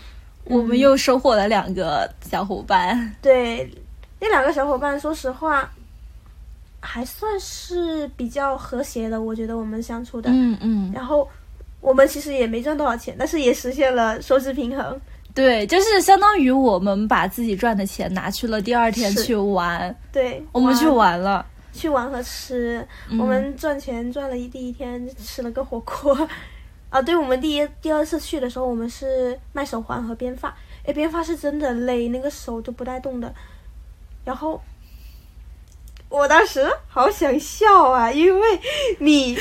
[0.45, 3.13] 我们又收获了两个小伙伴。
[3.21, 3.69] 对
[4.23, 5.69] 那两个小伙伴，说实话，
[6.79, 9.21] 还算是比较和谐的。
[9.21, 11.27] 我觉得我们相处的，嗯嗯，然后
[11.81, 14.97] 我们其实也没赚多少钱，但是也实现了收支平衡。
[15.35, 21.45] 对，就是相当于我们把自己赚的钱拿去了第二天去玩，对，我们去玩了。
[21.73, 26.15] 去玩和吃，嗯我们赚钱赚了一第一天吃了个火锅，
[26.89, 30.55] 啊，对，我们第一第二次去的时候，我们是卖手环和编发，
[30.85, 33.33] 哎，编发是真的累，那个手就不带动的，
[34.23, 34.61] 然后。
[36.09, 38.59] 我当时好想笑啊，因为
[38.99, 39.35] 你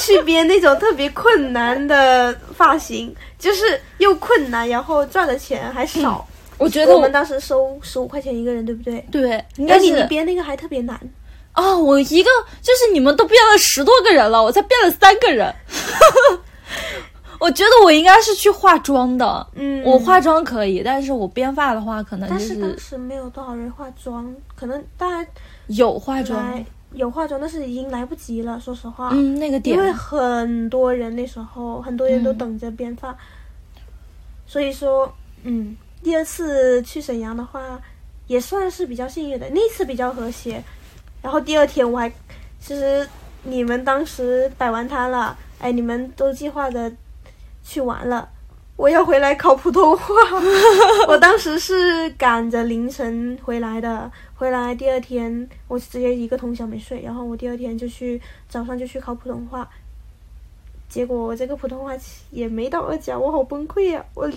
[0.00, 6.26] 去编那种特别困难的发型， 就是又困难，然后赚的钱还少。
[6.56, 9.06] 我觉得我们当时收十五块钱一个人，对不对？
[9.12, 11.00] 对，但是你编那个还特别难。
[11.54, 12.28] 哦，我一个
[12.60, 15.54] 就是你们都变了十多个人了，我才变了三个人。
[17.38, 25.30] 我觉得我应该是去化妆的，嗯，我化妆可以，但是我编发的话，可能但就是当时没有多少人化妆，可能大家
[25.68, 28.58] 有化妆，有化妆，但是已经来不及了。
[28.58, 29.76] 说实话，嗯，那个点。
[29.76, 33.16] 因为很多人那时候很多人都等着编发，
[34.46, 35.12] 所以说，
[35.44, 37.80] 嗯，第二次去沈阳的话，
[38.26, 40.62] 也算是比较幸运的，那次比较和谐。
[41.22, 42.10] 然后第二天我还，
[42.60, 43.06] 其实
[43.42, 46.90] 你们当时摆完摊了，哎，你们都计划着
[47.68, 48.26] 去玩了。
[48.76, 50.14] 我要回来考普通话，
[51.08, 54.10] 我当时是赶着凌晨回来的。
[54.36, 59.68] 回来第二天，我直接一个通宵没睡，然后我第二天就去早上就去考普通话。
[60.88, 61.92] 结果我这个普通话
[62.30, 64.30] 也没到二甲，我好崩溃呀、我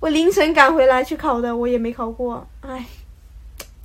[0.00, 2.84] 我凌晨赶回来去考的，我也没考过，唉，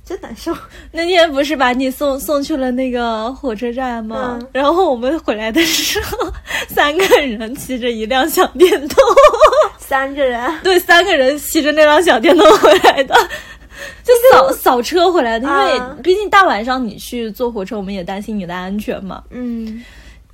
[0.04, 0.52] 真难受。
[0.92, 4.38] 那天不是把你送送去了那个火车站吗？
[4.40, 6.32] 嗯然后我们回来的时候，
[6.68, 8.98] 三个人骑着一辆小电动，
[9.78, 13.14] 三个人，对，三个人骑着那辆小电动回来的，
[14.04, 15.46] 就扫扫车回来的。
[15.46, 19.22] 因为啊毕竟大晚上你去坐火车，我们也担心你的安全嘛。
[19.30, 19.84] 嗯，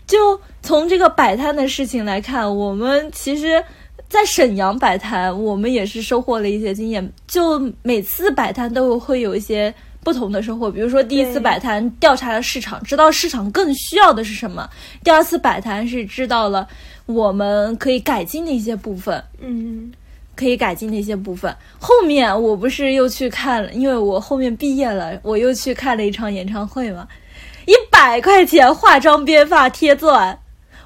[0.06, 3.62] 就从这个摆摊的事情来看，我们其实，
[4.08, 7.12] 在沈阳摆摊，我们也是收获了一些经验。
[7.26, 14.68] 就每次摆摊都会有一些不同的收获，比如说第一次摆摊调查了市场，知道市场更需要的是什么；
[15.04, 16.66] 第二次摆摊是知道了
[17.06, 19.22] 我们可以改进的一些部分。
[19.40, 19.92] 嗯，
[20.34, 21.54] 可以改进的一些部分。
[21.78, 27.06] 后面我不是又去看了，因为我后面毕业了，我又去看了一场演唱会嘛，
[27.66, 30.38] 一百块钱化妆、编发、贴钻，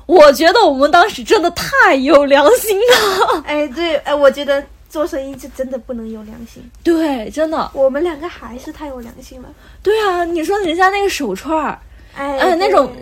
[0.07, 3.43] 我觉得我们当时真的太有良心了。
[3.47, 6.63] 哎，对，哎，我觉得做生意就真的不能有良心。
[6.85, 9.49] 对，真的，我们两个还是太有良心了。
[9.83, 11.79] 对啊，你说人家那个手串儿，
[12.15, 12.93] 哎，呃，那种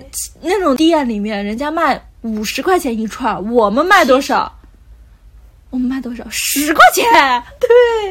[0.43, 4.53] 那种店里面，人家卖五十块钱一串儿，我们卖多少？
[5.71, 6.25] 我们卖多少？
[6.31, 7.05] 十块钱。
[7.61, 7.69] 对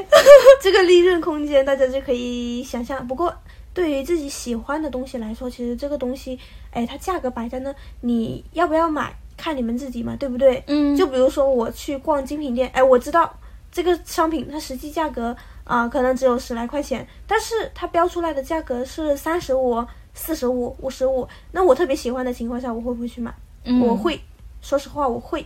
[0.63, 3.05] 这个利润空间，大家就可以想象。
[3.07, 3.33] 不过，
[3.73, 6.39] 对于自己喜欢的东西来说，其实这个东西，
[6.71, 10.63] 哎，它价格摆在那，你要不要买，看你们自己嘛，对不对？
[10.67, 13.31] 嗯，就比如说我去逛精品店，哎，我知道
[13.71, 21.27] 这个商品它实际价格啊、可能只有十来块钱，但是它标出来的价格是三十五、四十五、五十五。
[21.51, 23.31] 那我特别喜欢的情况下，我会不会去买？
[23.65, 24.19] 嗯我会，
[24.61, 25.45] 说实话，我会，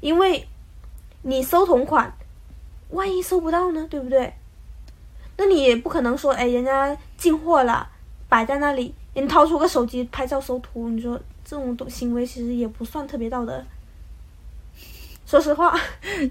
[0.00, 0.46] 因为
[1.22, 2.14] 你搜同款，
[2.90, 4.34] 万一搜不到呢，对不对？
[5.38, 7.86] 那你也不可能说，哎，人家进货了，
[8.28, 13.62] 摆在那里，你掏出个手机拍照搜图，你说这种东行为其实也不算特别道德。
[15.26, 15.78] 说实话，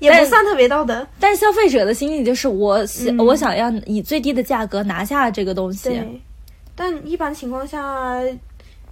[0.02, 1.08] 也不算特别道德。
[1.20, 5.90] 但是消费者的心理就是我想、嗯我想要以最低的价格拿下这个东西。
[5.90, 6.22] 对，
[6.74, 8.20] 但一般情况下，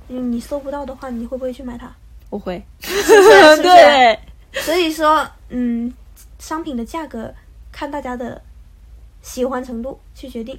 [0.09, 1.91] 嗯你搜不到的话，你会不会去买它？
[2.29, 3.13] 我会，是是？
[3.55, 4.19] 是 对，
[4.61, 5.91] 所以说，嗯，
[6.37, 7.33] 商品的价格
[7.71, 8.39] 看大家的
[9.23, 10.55] 喜欢程度去决定。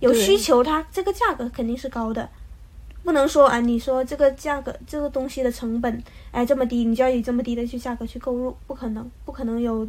[0.00, 2.28] 有需求它，这个价格肯定是高的，
[3.04, 9.86] 不能说啊，你说这个价格这个东西的成本哎这么低，你就要以这么低的去价格去购入，不可能，不可能有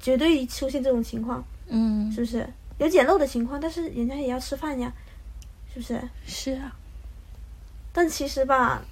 [0.00, 2.46] 绝对出现这种情况，嗯，是不是？
[2.78, 4.90] 有捡漏的情况，但是人家也要吃饭呀，
[5.74, 6.00] 是不是？
[6.26, 6.74] 是啊，
[7.92, 8.82] 但其实吧，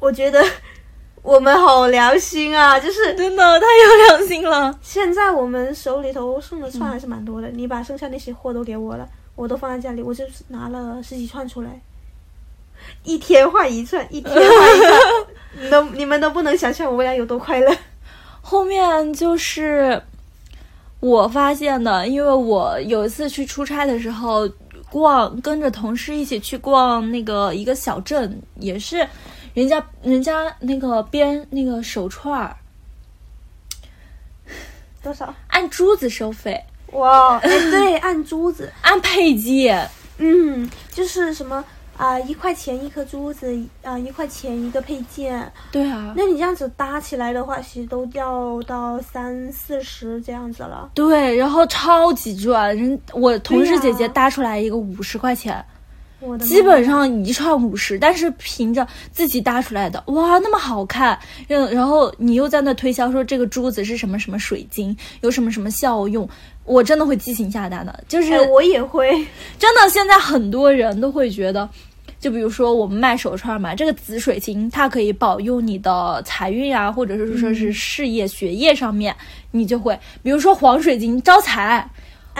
[0.00, 0.42] 我觉得
[1.22, 4.76] 我们好良心啊，就是真的太有良心了。
[4.82, 9.08] 现在我们手里头剩的串还是蛮多的，你把剩下那些货都给我了，
[9.40, 11.80] 我都放在家里，我就拿了十几串出来，
[13.04, 15.00] 一天换一串，一天换一串，
[15.64, 17.74] 你都你们都不能想象我未来有多快乐。
[18.42, 20.02] 后面就是
[21.00, 24.46] 我发现的，因为我有一次去出差的时候，
[24.90, 29.08] 逛跟着同事一起去逛那个一个小镇，也是
[29.54, 32.54] 人家人家那个编那个手串儿
[35.02, 35.34] 多少？
[35.48, 39.88] 按珠子收费，哇，哎，对，按珠子，按配件。
[40.18, 41.64] 嗯，就是什么
[41.96, 43.46] 啊、一块钱一颗珠子
[43.82, 45.52] 啊、一块钱一个配件。
[45.70, 50.90] 对啊，那你这样子搭起来的话，其实都要到三四十这样子了。
[50.94, 55.62] 对，然后超级赚，人我同事姐姐搭出来一个五十块钱，
[56.40, 66.28] 基本上一串五十，但是凭着自己搭出来的，哇，那么好看，然然后你又在那推销说这个珠子是什么什么水晶，有什么什么效用，
[66.64, 69.10] 我真的会激情下单的，就是、哎，我也会。
[69.58, 71.68] 真的现在很多人都会觉得。
[72.18, 79.16] 就比如说我们卖手串嘛，这个紫水晶它可以保佑你的财运啊，或者是说是事业、学业上面，
[79.52, 81.88] 你就会，比如说黄水晶招财，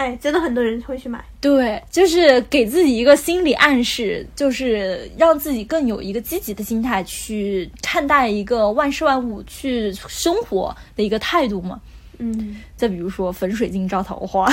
[0.01, 1.23] 哎，真的很多人会去买。
[1.39, 11.79] 对，就是给自己一个心理暗示，就是让自己更有一个积极的心态去看待一个万事万物、去生活的一个态度嘛。
[12.17, 14.51] 嗯，再比如说粉水晶招桃花，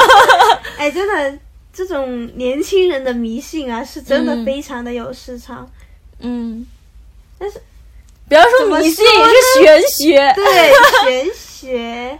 [0.78, 1.38] 哎，真的，
[1.70, 5.70] 这种年轻人的迷信啊，是真的嗯非常的有市场。
[6.20, 6.66] 嗯，
[7.38, 7.60] 但是
[8.26, 10.32] 不要说迷信，是玄学。
[10.34, 10.72] 对
[11.02, 12.18] 玄学，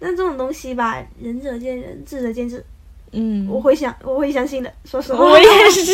[0.00, 2.64] 那这种东西吧，仁者见仁，智者见智。
[3.12, 4.72] 嗯，我会相，我会相信的。
[4.84, 5.92] 说实话，我也是， 这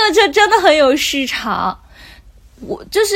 [0.00, 1.78] 个就真的很有市场。
[2.60, 3.14] 我就是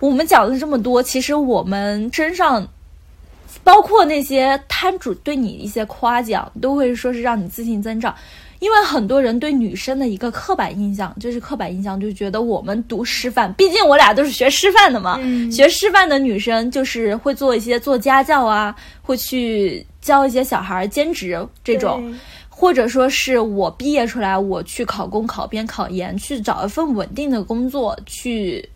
[0.00, 2.66] 我们讲了这么多，其实我们身上，
[3.62, 8.14] 包括那些摊主对你一些夸奖，都会说是让你自信增长。
[8.60, 22.14] 因为很多人对女生的一个刻板印象，就是刻板印象，就觉得我们读师范，毕竟我俩都是学师范的嘛，嗯学师范的女生就是会做一些做家教啊，会去教一些小孩儿兼职这种。
[22.60, 28.68] 或者说是我毕业出来，我去考公、考编、考研，去找一份稳定的工作，去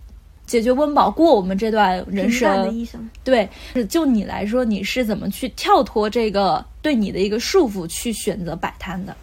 [0.47, 2.73] 解决温饱，过我们这段人生。
[3.25, 3.49] 对，
[3.89, 9.17] 就你来说，你是怎么去跳脱这个对你的一个束缚，去选择摆摊的？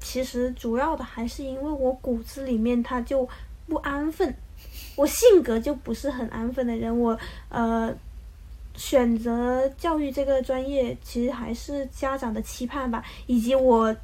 [0.00, 3.28] 其实主要的还是因为我骨子里面他就
[3.68, 4.34] 不安分。
[4.96, 7.94] 我性格就不是很安分的人，我呃
[8.74, 13.94] 选择教育这个专业，其实还是家长的期盼吧，以及我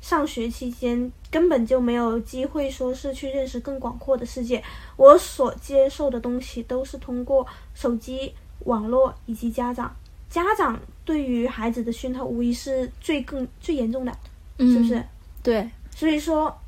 [0.00, 4.62] 上学期间根本就没有机会说是去认识更广阔的世界，
[4.96, 7.44] 我所接受的东西都是通过
[7.74, 9.96] 手机、网络以及家长，
[10.30, 14.12] 家长对于孩子的熏陶无疑是最更最严重的，
[14.58, 15.02] 是不是？
[15.44, 16.58] 对，所以说，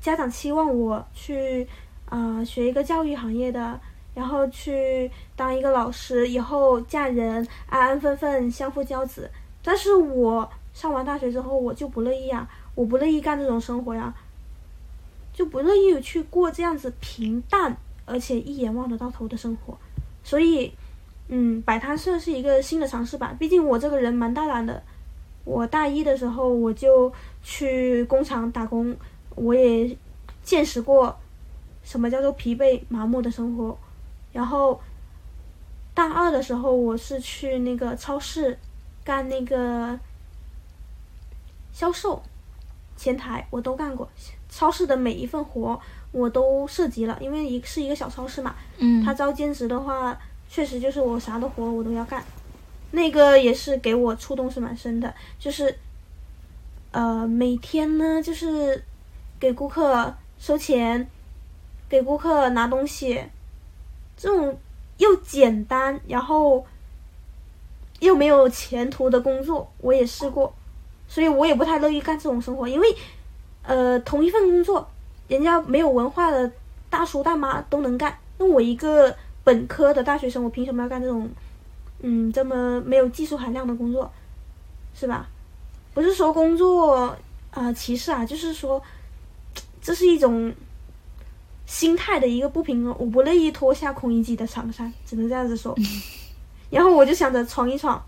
[0.00, 1.66] 家长期望我去
[2.06, 3.80] 啊、学一个教育行业的，
[4.14, 9.28] 然后去当一个老师，以后嫁人，安安分分，相夫教子。
[9.64, 14.14] 但是我上完大学之后，我就不乐意啊，我不乐意干这种生活呀，
[15.32, 19.76] 就不乐意去过这样子平淡而且一眼望得到头的生活。
[20.22, 20.72] 所以，
[21.26, 23.34] 嗯，摆摊算是一个新的尝试吧。
[23.40, 24.82] 毕竟我这个人蛮大胆的，
[25.44, 27.12] 我大一的时候我就
[27.42, 28.96] 去工厂打工，
[29.34, 29.96] 我也
[30.42, 31.16] 见识过
[31.82, 33.76] 什么叫做疲惫麻木的生活。
[34.32, 34.80] 然后
[35.94, 38.58] 大二的时候，我是去那个超市
[39.04, 39.98] 干那个
[41.72, 42.22] 销售、
[42.96, 44.08] 前台，我都干过。
[44.48, 45.80] 超市的每一份活
[46.12, 50.18] 我都涉及了，因为一是一个小超市嘛，嗯，他招兼职的话，
[50.48, 52.22] 确实就是我啥的活我都要干。
[52.92, 55.78] 那个也是给我触动是蛮深的，就是，
[56.92, 58.84] 呃，每天呢就是
[59.40, 61.08] 给顾客收钱，
[61.88, 63.22] 给顾客拿东西，
[64.16, 64.56] 这种
[64.98, 66.64] 又简单，然后
[68.00, 70.54] 又没有前途的工作，我也试过，
[71.08, 72.94] 所以我也不太乐意干这种生活，因为，
[73.62, 74.86] 呃，同一份工作，
[75.28, 76.52] 人家没有文化的
[76.90, 81.26] 大叔大妈都能干，那我一个本科的大学生，我凭什么要干这种，
[82.02, 84.10] 嗯，这么没有技术含量的工作，
[84.94, 85.28] 是吧？
[85.94, 86.94] 不是说工作
[87.50, 88.82] 啊、呃歧视啊，就是说，
[89.80, 90.52] 这是一种
[91.66, 92.94] 心态的一个不平衡。
[92.98, 95.76] 我不乐意脱下孔乙己的长衫，只能这样子说。
[96.70, 98.02] 然后我就想着闯一闯，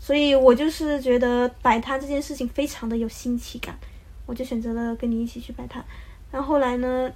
[0.00, 3.78] 所以我就是觉得摆摊这件事情非常的有新奇感，
[4.26, 5.84] 我就选择了跟你一起去摆摊。
[6.32, 7.08] 然后后来呢，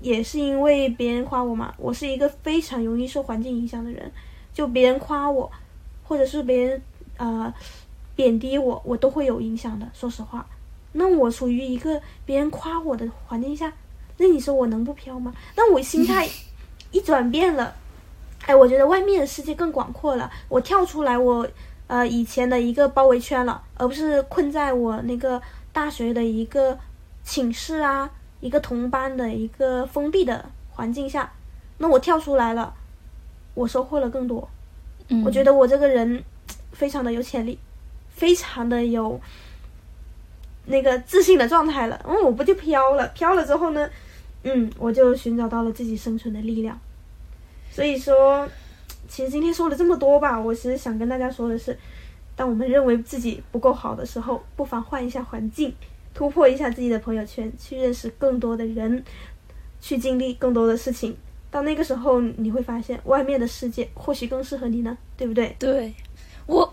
[0.00, 4.12] 也是因为别人夸我嘛，我是一个非常容易受环境影响的人，
[4.56, 5.52] 就别人夸我，
[6.02, 6.82] 或者是别人
[7.18, 7.52] 呃
[8.14, 9.86] 贬低我，我都会有影响的。
[9.92, 10.46] 说实话，
[10.92, 13.70] 那我处于一个别人夸我的环境下，
[14.16, 15.34] 那你说我能不飘吗？
[15.56, 16.26] 那我心态
[16.90, 17.74] 一转变了，
[18.46, 21.46] 哎，我觉得外面的世界更广阔了，我跳出来我
[21.86, 26.78] 呃以前的一个包围圈了，而不是困在我那个大学的一个
[27.22, 31.30] 寝室啊，一个同班的一个封闭的环境下。
[31.76, 32.72] 那我跳出来了，
[33.56, 34.48] 我收获了更多。
[35.08, 36.22] 嗯我觉得我这个人
[36.72, 37.58] 非常的有潜力，
[38.10, 39.20] 非常的有
[40.66, 42.00] 那个自信的状态了。
[42.06, 43.08] 嗯，我不就飘了？
[43.08, 43.88] 飘了之后呢，
[44.42, 46.78] 嗯，我就寻找到了自己生存的力量。
[47.70, 48.48] 所以说，
[49.08, 51.78] 其实今天说了这么多吧，我其实想跟大家说的是，
[52.34, 55.72] 当我们认为自己不够好的时候，不妨换一下环境，
[56.12, 59.04] 突破一下自己的朋友圈，去认识更多的人，
[59.80, 61.16] 去经历更多的事情。
[61.56, 65.56] 到那个时候，你会发现外面的世界或许更适合你呢，对不对？
[65.58, 65.90] 对，
[66.44, 66.70] 我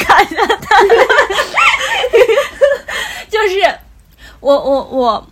[0.00, 0.82] 看一下他，
[3.28, 3.78] 就是
[4.40, 5.28] 我我我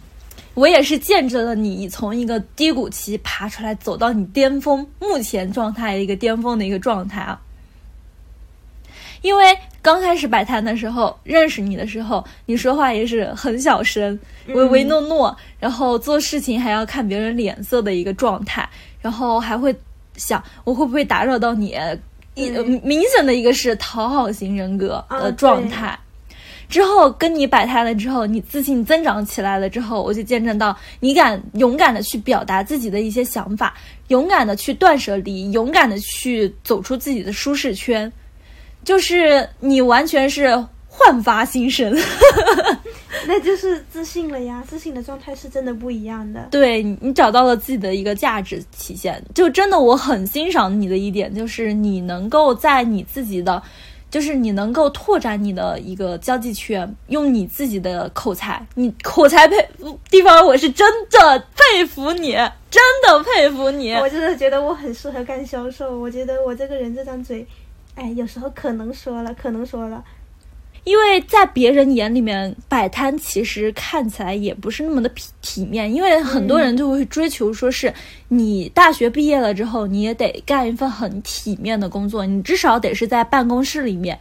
[0.52, 7.40] 我也是见证了你从一个低谷期爬出来，走到你巅峰目前状态一个巅峰的一个状态啊。
[9.24, 14.18] 因为刚开始摆摊的时候，认识你的时候，你说话也是很小声，
[14.48, 18.68] 唯唯诺诺，然后做事情还要看别人脸色的一个状态，
[19.00, 19.74] 然后还会
[20.14, 21.74] 想我会不会打扰到你，
[22.34, 25.98] 一、呃明显的一个是讨好型人格的状态。
[26.68, 33.74] 之后跟你摆摊了之后，你自信增长起来了之后，我就见证到你敢勇敢的去表达自己的一些想法，
[34.08, 38.10] 勇敢的去断舍离，勇敢的去走出自己的舒适圈，
[38.84, 41.96] 就是你完全是焕发新生。
[43.26, 46.46] 那就是自信了呀，自信的状态是真的不一样的。
[46.50, 53.62] 对你你找到了自己的一个价值体现，就真的我很欣赏你的一点，就是你能够在你自己的，
[54.10, 59.56] 就是你能够拓展你的一个交际圈，用你自己的口才，你口才佩
[60.10, 62.32] 地方我是真的佩服你，
[62.70, 63.94] 真的佩服你。
[63.94, 67.46] 我真的觉得我很适合干销售，我觉得我这个人这张嘴，
[67.94, 70.04] 哎，有时候可能说了，可能说了。
[70.82, 77.90] 因为在别人眼里面，摆摊其实看起来也不是那么的体体面，因为很多人就会追求说是
[78.28, 84.18] 你大学毕业了之后，你也得干一份很体面的工作，你至少得是在办公室里面。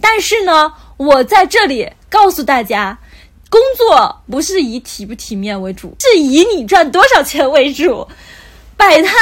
[0.00, 2.98] 但是呢，我在这里告诉大家，
[3.50, 8.08] 工作不是以体不体面为主，是以你赚多少钱为主。
[8.76, 9.14] 摆摊，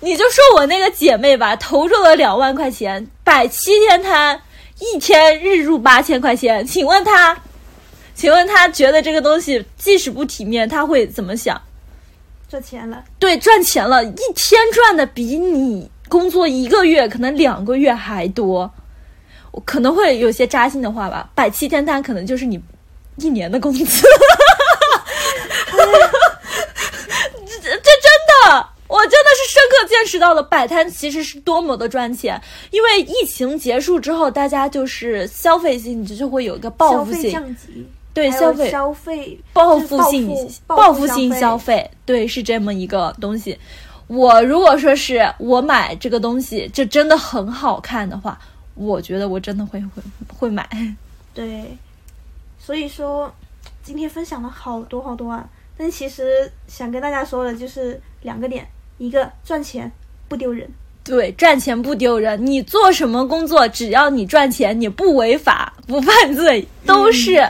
[0.00, 4.40] 你就说我那个姐妹吧，投入了两万块钱摆七天摊，
[4.78, 7.36] 一天日入八千块钱，请问她，
[8.14, 11.60] 请问她觉得这个东西即使不体面，她会怎么想？
[12.48, 18.70] 赚钱了，对，赚钱了，一天赚的比你工作一个月可能两个月还多。
[19.52, 22.60] 我可能会有些扎心的话吧，摆七天摊可能就是你
[23.16, 23.84] 一年的工资。
[27.62, 32.40] 这这真的，我真的是深刻见识到了摆摊其实是多么的赚钱。
[32.70, 43.58] 因为疫情结束之后，大家就是消费性就会有一个报复性，降级，对消费消费报复性报报复性消消费，对，是这么一个东西。
[44.06, 48.36] 我如果说是我买这个东西，这真的很好看的话，
[48.74, 50.02] 我觉得我真的会会
[50.36, 50.68] 会买。
[51.32, 51.76] 对，
[52.58, 53.32] 所以说
[53.84, 58.66] 今天分享了好多好多啊，但其实想跟大家说的就是两个点，
[59.00, 59.90] 一个赚钱
[60.28, 60.70] 不丢人，
[61.02, 67.42] 对，赚钱不丢人，你做什么工作，只要你赚钱，你不违法不犯罪，都是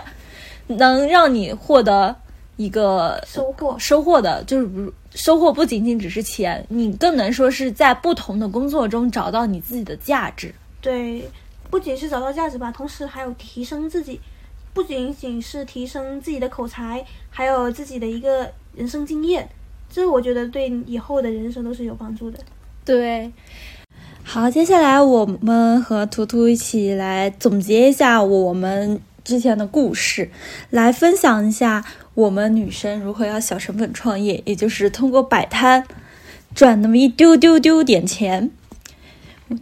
[0.69, 2.15] 能让你获得
[2.57, 3.77] 一个收获。
[3.81, 10.55] 收获的，就是不收获不仅仅只是钱，你更能说是在不同的工作中找到你自己的价值。
[10.81, 11.29] 对，
[11.69, 14.21] 不仅是找到价值吧，同时还有提升自己，
[14.73, 19.49] 不仅仅是提升自己的口才，还有自己的一个人生经验，
[19.91, 22.39] 这我觉得对以后的人生都是有帮助的。
[22.85, 23.31] 对，
[24.23, 30.31] 好，接下来我们和图图一起来总结一下我们之前的故事，
[30.71, 31.85] 来分享一下
[32.15, 35.85] 我们女生如何要小成本创业，也就是通过摆摊
[36.55, 38.51] 赚那么一丢丢丢点钱。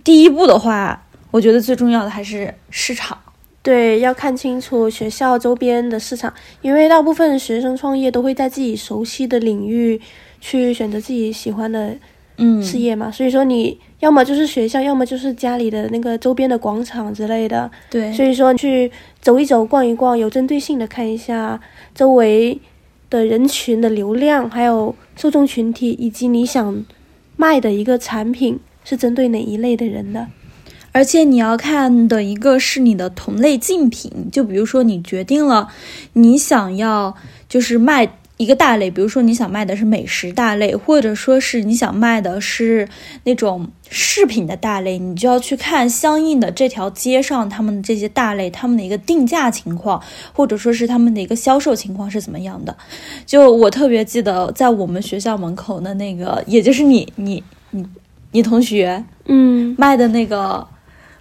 [0.05, 3.19] 第一步的话，我觉得最重要的还是市场。
[3.63, 6.33] 对，要看清楚学校周边的市场，
[6.63, 10.01] 因为大部分学生创业都会在自己熟悉的领域
[10.41, 11.95] 去选择自己喜欢的
[12.37, 13.11] 嗯，事业嘛。
[13.11, 17.71] 所以说，你要么就是学校，要么就是家里的那个周边的广场之类的。
[17.91, 18.91] 对，所以说，去
[19.21, 21.61] 走一走、逛一逛，有针对性的看一下
[21.95, 22.59] 周围
[23.11, 26.87] 的人群的流量，还有受众群体，以及你想
[27.37, 30.29] 卖的一个产品是针对哪一类的人的。
[30.93, 35.69] 而且你要看的一个是你的同类竞品，就比如说你决定了
[36.15, 37.15] 你想要
[37.49, 42.89] 就是卖一个大类，比如说你想卖的是美食大类，或者说是你想卖的是
[43.25, 50.01] 那种饰品的大类，你就要去看相应的这条街上他们这些大类他们的一个定价情况，
[50.33, 52.77] 或者说是他们的一个销售情况是怎么样的。
[53.27, 57.85] 就我特别记得在我们学校门口的那个，也就是你你你
[58.31, 60.65] 你同学，嗯，卖的那个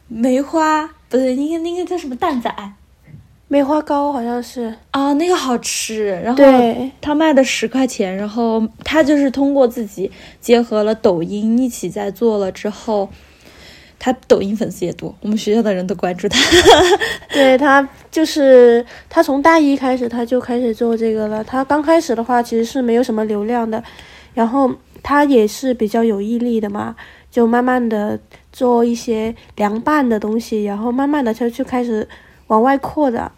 [0.08, 2.53] 梅花，不对，那个那个叫什么蛋仔
[3.49, 6.10] 梅花糕好像是啊，那个好吃。
[6.22, 13.10] 然后对，他卖的十块钱，然后他就是通过自己结合了抖音一起在做了之后，
[13.97, 16.38] 他抖音粉丝也多，我们学校的人都关注他。
[17.32, 21.41] 对他就是他从大一开始他就开始做这个了。
[21.41, 23.82] 他刚开始的话其实是没有什么流量的，
[24.34, 24.70] 然后
[25.01, 26.97] 他也是比较有毅力的嘛，
[27.30, 28.19] 就慢慢的
[28.51, 32.07] 做一些凉拌的东西，然后慢慢的他就开始
[32.47, 33.32] 往外扩展，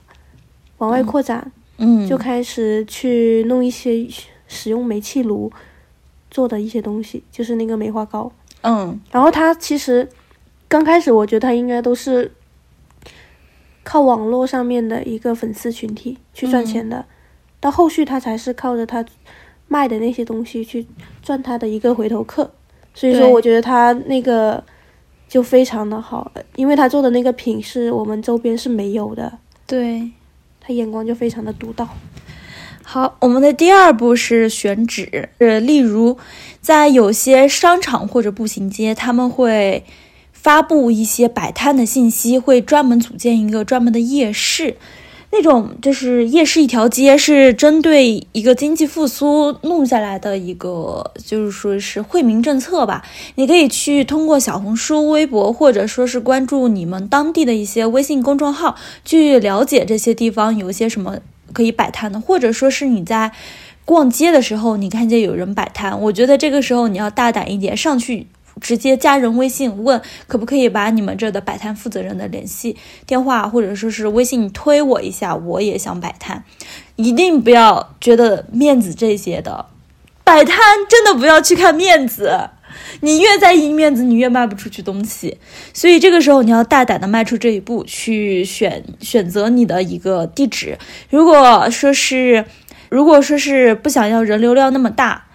[0.78, 4.08] 往外扩展，嗯，就开始去弄一些
[4.48, 5.52] 使用煤气炉
[6.30, 8.32] 做的一些东西，就是那个梅花糕。
[8.62, 10.08] 嗯然后他其实
[10.68, 12.32] 刚开始，我觉得他应该都是
[13.84, 17.06] 靠网络上面的一个粉丝群体去赚钱的，
[17.60, 19.04] 到后续他才是靠着他
[19.68, 20.86] 卖的那些东西去
[21.22, 22.52] 赚他的一个回头客。
[23.00, 24.62] 所以说，我觉得他那个
[25.30, 30.12] 就非常的好，因为他做的那个品是我们周边是没有的，对。
[30.60, 31.88] 他眼光就非常的独到。
[32.84, 36.18] 好，我们的第二步是选址，呃，例如
[36.60, 39.86] 在有些商场或者步行街，他们会
[40.34, 44.76] 发布一些摆摊的信息，会专门组建一个专门的夜市。
[45.32, 53.04] 那种就是夜市一条街，是针对一个经济复苏弄下来的一个，就是说是惠民政策吧。
[53.36, 58.76] 你可以去通过小红书、微博，或者说是关注你们当地的一些微信公众号，
[59.06, 61.20] 去了解这些地方有一些什么
[61.54, 63.32] 可以摆摊的，或者说是你在
[63.86, 68.26] 逛街的时候，你看见有人摆摊，我觉得这个时候你要大胆一点，上去
[68.60, 76.44] 直接加人微信问可不可以把你们这的摆摊负责人的联系电话或者说是微信推我一下，我也想摆摊，
[76.96, 79.66] 一定不要觉得面子这些的，
[80.24, 80.58] 摆摊
[80.88, 82.50] 真的不要去看面子。
[83.02, 85.38] 你越在意面子，你越卖不出去东西。
[85.74, 90.78] 所以这个时候你要大胆的迈出这一步，去选选择你的一个地址。
[91.10, 92.46] 如果说是，
[92.90, 95.26] 如果说是不想要人流量那么大，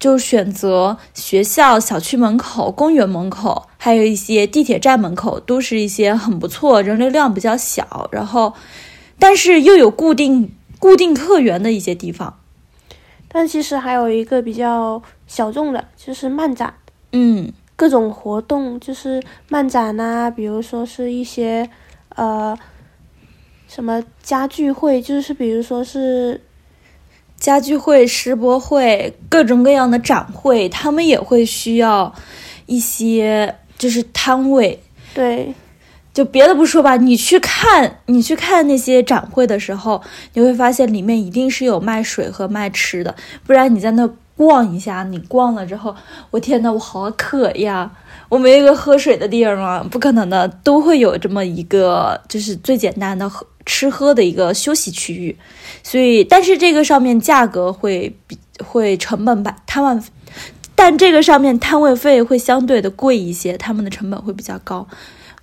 [0.00, 8.54] 就选择学校、小区门口、公园门口，还有一些地铁站门口，都是一些很不错、人流量比较小，然后
[9.18, 12.38] 但是又有固定固定客源的一些地方。
[13.28, 16.74] 但其实还有一个比较小众的，就是漫展，
[17.12, 21.68] 嗯各种活动，就是漫展呐、比如说是一些
[22.16, 22.58] 呃
[23.68, 26.40] 什么家具会，就是比如说是
[27.40, 32.14] 家居会、世博会，各种各样的展会，他们也会需要
[32.66, 34.80] 一些就是摊位。
[35.14, 35.52] 对
[36.12, 40.02] 就别的不说吧，你去看你去看那些展会的时候，
[40.34, 43.14] 你会发现里面一定是有卖水和卖吃的，
[43.46, 45.94] 不然你在那逛一下，你逛了之后，
[46.30, 47.90] 我天呐，我好渴呀！
[48.28, 49.84] 我没有一个喝水的地儿吗？
[49.90, 55.36] 不可能的，都会有这么一个，就是最简单的喝吃喝的一个休息区域。
[55.84, 60.02] 所以，但是这个上面价格会比会成本吧摊位，
[60.74, 64.84] 但这个上面摊位费会相对的贵一些，他们的成本会比较高。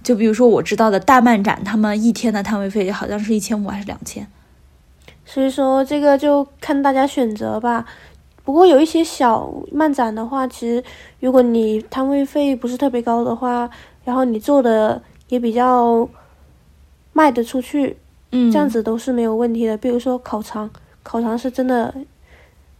[0.03, 4.28] 就比如说我知道的大漫展，他们一天的摊位费好像是一千五还是两千。
[5.25, 7.86] 所以说这个就看大家选择吧。
[8.43, 10.84] 不过有一些小漫展的话，其实
[11.19, 13.69] 如果你摊位费不是特别高的话，
[14.03, 16.07] 然后你做的也比较
[17.11, 17.97] 卖得出去，
[18.32, 19.78] 嗯，这样子都是没有问题的。
[19.78, 20.69] 比如说烤肠，
[21.03, 21.93] 烤肠是真的，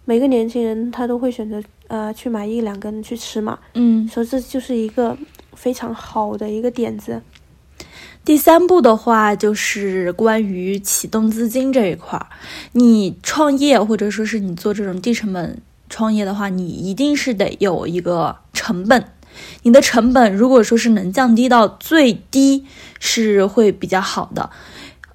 [0.05, 5.17] 每个年轻人他都会选择呃去买一两根去吃嘛，嗯，所以这就是一个
[5.53, 7.21] 非常好的一个点子。
[8.25, 12.27] 第三步的话就是关于启动资金这一块儿，
[12.73, 19.05] 你创业或者说是你做这种低成本创业的话，你一定是得有一个成本。
[19.63, 22.65] 你的成本如果说是能降低到最低，
[22.99, 24.49] 是会比较好的。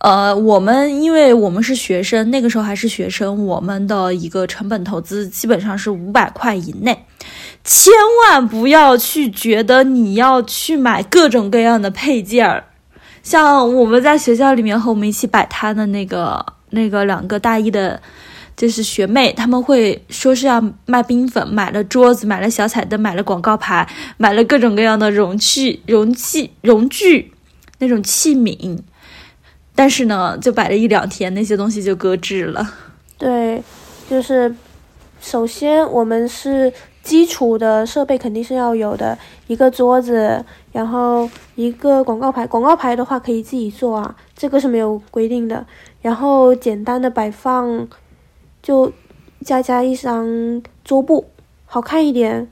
[0.02, 7.06] 呃，我们因为我们是学生，那个时候还是学生，我们的一个成本投资基本上是五百块以内。
[7.62, 7.92] 千
[8.24, 12.64] 万不要去觉得你要去买各种各样的配件儿，
[13.22, 18.02] 像我们在学校里面和我们一起摆摊的那个那个两个大一的，
[18.56, 27.32] 就是学妹，他们会说是要卖冰粉，买了桌子，买了小彩灯，买了广告牌，买了各种各样的容器、容器、容具
[27.78, 28.80] 那种器皿，
[29.74, 32.74] 但是呢，就摆了一两天，那些东西就搁置了。
[33.18, 33.62] 对，
[34.08, 34.54] 就是
[35.20, 45.66] 首先我们是基础的设备肯定是要有的，一个桌子，然后一个广告牌，广告牌的话可以自己做啊，这个是没有规定的。
[46.00, 47.88] 然后简单的摆放，
[48.62, 48.92] 就
[49.44, 51.26] 加加一张桌布，
[51.64, 52.48] 好看一点。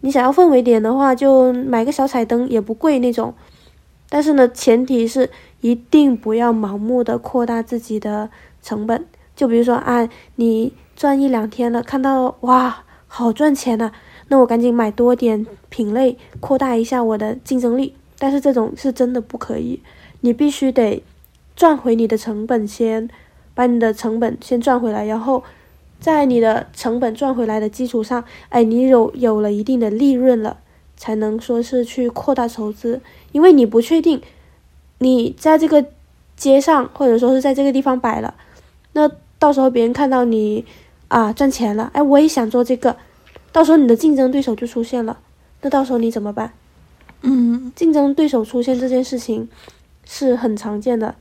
[0.00, 3.34] 你想要氛围点的话，就买个小彩灯，也不贵那种。
[4.08, 5.30] 但是呢，前提是
[5.62, 8.28] 一定不要盲目的扩大自己的
[8.62, 9.06] 成本。
[9.34, 10.06] 就比如说啊，
[10.36, 13.90] 你赚一两天了，看到哇，好赚钱呐、
[14.28, 17.94] 那我赶紧买多点品类，扩大一下我的竞争力。
[18.18, 19.80] 但是这种是真的不可以，
[20.20, 21.02] 你必须得
[21.56, 23.08] 赚回你的成本先，
[23.54, 25.42] 把你的成本先赚回来，然后
[25.98, 30.58] 在你的成本赚回来的基础上，哎，你有有了一定的利润了，
[30.96, 33.00] 才能说是去扩大投资，
[33.32, 34.20] 因为你不确定
[35.02, 35.84] 你在这个
[36.36, 38.34] 街上或者说是在这个地方摆了，
[38.92, 40.64] 那到时候别人看到你
[41.08, 42.96] 啊赚钱了，哎，我也想做这个，
[43.50, 45.18] 到时候你的竞争对手就出现了，
[45.60, 46.52] 那到时候你怎么办？
[47.22, 49.48] 嗯竞争对手出现这件事情
[50.04, 51.14] 是很常见的，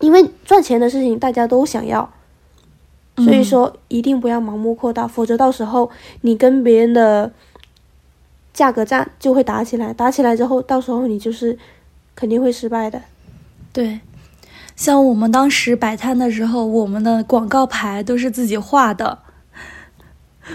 [0.00, 2.12] 因为赚钱的事情大家都想要，
[3.16, 5.90] 所以说一定不要盲目扩大，否则到时候
[6.22, 7.32] 你跟别人的
[8.52, 11.56] 价格战就会打起来，打起来之后，到时候你就是
[12.14, 13.00] 肯定会失败的。
[13.76, 14.00] 对，
[14.74, 19.18] 像我们当时摆摊的时候，我们的广告牌都是自己画的，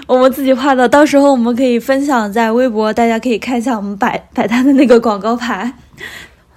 [0.07, 0.89] 我们自己画的。
[0.89, 5.71] 到时候我们可以分享在微博，大家可以看一下我们摆摆摊的那个广告牌，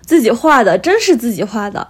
[0.06, 1.86] 自己画的，真是自己画的。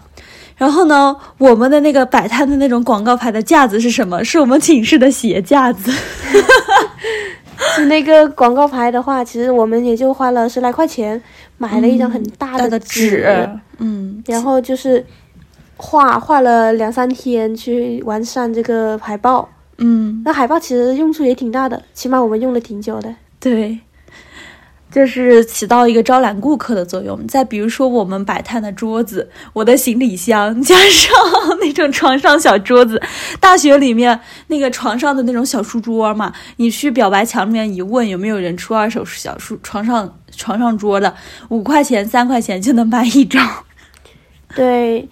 [0.56, 4.24] 然后呢，我们的那个摆摊的那种广告牌的架子是什么？
[4.24, 5.92] 是我们寝室的鞋架子。
[7.88, 11.22] 那个广告牌的话，其实我们也就花了十来块钱
[11.58, 15.04] 买了一张很大大的纸，纸，嗯，然后就是
[15.76, 19.48] 画画了两三天去完善这个海报。
[19.78, 23.12] 嗯，那海报其实用处也挺大的，起码我们用了挺久的。
[23.40, 23.78] 对，
[24.94, 27.26] 就是起到一个招揽顾客的作用。
[27.26, 31.12] 再比如说，我们摆摊的桌子，我的行李箱，加上
[31.60, 33.02] 那种床上小桌子，
[33.40, 41.12] 大学里面那个床上的那种小书桌嘛，你去表白墙里面一问，有没有人出二手小书床上床上桌的，
[41.48, 43.64] 五块钱、三块钱就能买一张。
[44.54, 45.08] 对，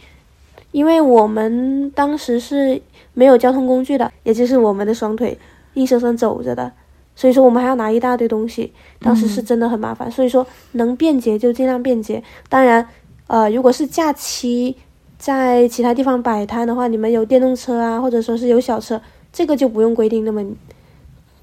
[0.71, 2.81] 因为我们当时是
[3.15, 5.37] 没有交通工具的，也就是我们的双腿
[5.75, 6.71] 硬生生走着的，
[7.15, 10.11] 所以说我们还要拿一大堆东西，当时是真的很麻烦。
[10.11, 12.23] 所以说能便捷就尽量便捷。
[12.49, 12.89] 当然，
[13.27, 14.77] 呃，如果是假期
[15.19, 19.01] 在其他地方摆摊的话，你们有电动车啊，或者说是有小车，
[19.33, 20.45] 这个就不用规定那么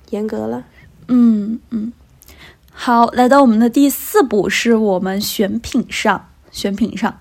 [0.09, 0.65] 严格了。
[1.07, 1.93] 嗯嗯，
[2.71, 7.19] 好，来到我们的第四步，是我们选品上，选品上。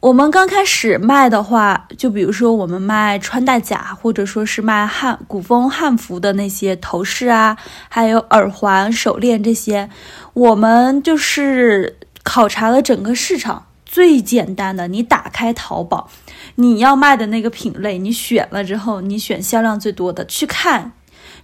[0.00, 9.90] 我们刚开始卖的话，就比如说我们卖穿戴甲，或者说是卖汉古风汉服的那些头饰啊，还有耳环、手链这些，
[10.34, 13.64] 我们就是考察了整个市场。
[13.84, 16.08] 最简单的，你打开淘宝，
[16.56, 20.92] 你要卖的那个品类，你选了之后，你选销量最多的去看，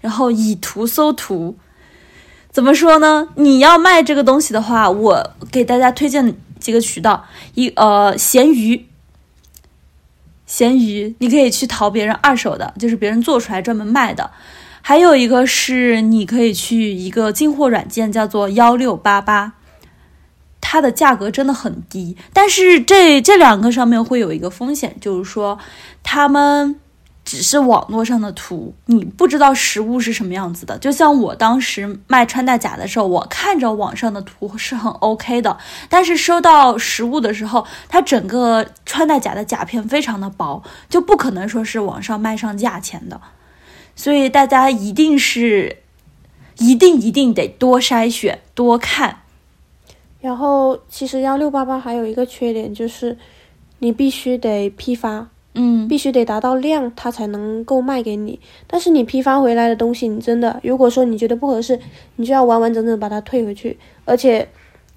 [0.01, 1.57] 然后以图搜图。
[2.53, 3.31] 怎么说呢？
[3.35, 6.37] 你要卖这个东西的话，我给大家推荐。
[6.65, 8.87] 几个渠道，一呃，闲鱼，
[10.47, 14.31] 闲鱼，你可以去淘别人二手的，就是别人做出来专门卖的。
[14.81, 19.53] 还有一个是，你可以去一个进货软件，叫做幺六八八，
[20.63, 22.17] 它的价格真的很低。
[22.33, 25.59] 但是这这两个上面会有一个风险，就是说
[26.03, 26.81] 他们。
[27.25, 30.77] 只是网络上的图，你不知道实物是什么样子的。
[30.79, 35.57] 就像我当时卖穿戴甲的时候，我看着网上的图是很 OK 的，
[35.89, 43.21] 但是收到实物的时候，它整个穿戴甲的甲片非常的薄，就不可能说是网上卖上价钱的。
[43.97, 45.79] 所以大家一定是，
[46.59, 49.21] 一定一定得多筛选、多看。
[50.21, 53.17] 然后，其实幺六八八还有一个缺点就是，
[53.79, 55.29] 你必须得批发。
[55.55, 58.41] 嗯，必须得达到量，他才能够卖给你。
[58.67, 61.79] 但是你批发回来的东西，你真的如果说你觉得不合适，
[62.17, 63.79] 你就要完完整整把它退回去。
[64.05, 64.49] 而且，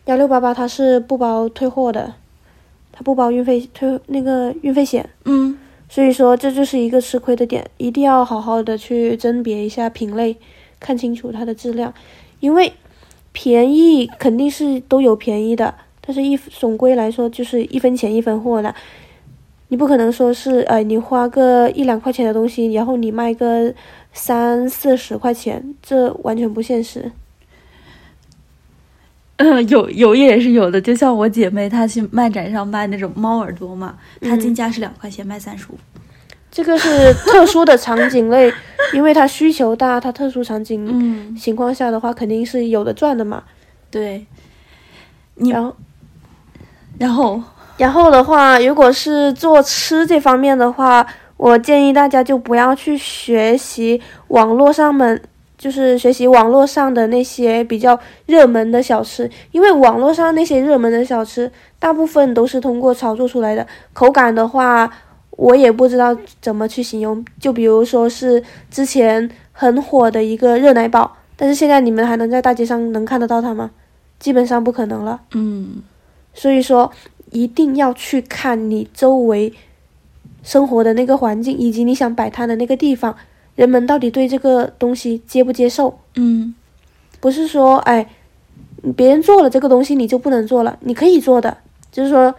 [0.06, 2.16] 幺六八八它是不包退货的，
[2.92, 5.08] 它不包运费退那个运费险。
[5.26, 10.36] 嗯，所以说这就是一个吃亏的点，一定要好好的去甄别一下品类，
[10.80, 11.94] 看清楚它的质量。
[12.40, 12.74] 因为
[13.32, 18.74] 便宜肯定是都有便宜的，但是一总归来说就是一分钱一分货的。
[19.70, 23.74] 你不可能说是，哎，你花个一两块钱的东西，然后你卖个
[24.14, 27.12] 三四十块钱，这完全不现实。
[29.36, 35.78] 嗯，有有也是有的，就像我姐妹她去漫展上卖那种猫耳朵嘛，她进价是两块钱，卖三十五。
[36.50, 38.52] 这个是特殊的场景类，
[38.94, 43.44] 因为它需求大，它特殊场景情况下的话，肯定是有的赚的嘛。
[43.92, 44.26] 对，
[45.36, 45.76] 然后，
[46.98, 47.44] 然后。
[47.78, 51.06] 然后的话，如果是做吃这方面的话，
[51.38, 55.22] 我建议大家就不要去学习网络上面，
[55.56, 63.66] 就是学习网络上的那些比较热门的小吃，因为网络上那些热门的小吃，大部分都是通过炒作出来的。
[63.94, 64.92] 口感的话，
[65.30, 67.24] 我也不知道怎么去形容。
[67.40, 73.70] 就比如说是之前很火的一个热奶宝，但是现在你们还能在大街上能看得到它吗？
[74.18, 75.22] 基本上不可能了。
[75.36, 75.84] 嗯，
[76.34, 76.92] 所以说。
[77.32, 79.54] 一定要去看你周围
[80.44, 83.16] 生活的那个环境，以及你想摆摊的那个地方，
[83.56, 86.00] 人们到底对这个东西接不接受？
[86.16, 86.56] 嗯，
[87.20, 88.10] 不是说哎，
[88.96, 91.58] 别人做了这个东西你就不能做了，你可以做的，
[91.92, 92.36] 就是说，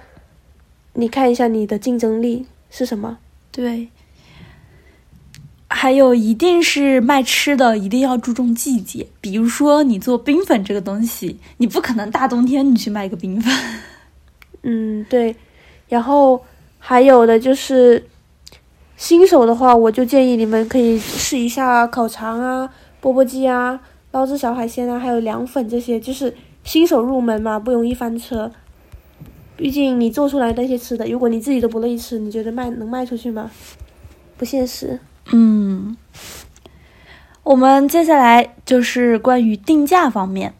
[0.94, 3.18] 你看一下你的竞争力是什么？
[3.52, 3.88] 对。
[5.70, 9.06] 还有，一定是卖吃的，一定要注重季节。
[9.20, 13.54] 比如说，你做冰粉这个东西，你不可能大冬天你去卖个冰粉。
[14.70, 15.34] 嗯，对，
[15.88, 16.44] 然后
[16.78, 18.06] 还有的就是
[18.98, 22.68] 新手的话，我就建议你们可以试一下烤肠啊、
[23.00, 28.52] 钵钵鸡啊、捞汁小海鲜啊，还有凉粉这些，就是新手入门嘛，不容易翻车。
[29.56, 33.50] 毕竟你做出来那些吃的，如果你自己都不乐意吃，你觉得卖能卖出去吗？
[34.36, 35.00] 不现实。
[35.32, 35.96] 嗯，
[37.42, 40.52] 我们接下来就是关于定价方面，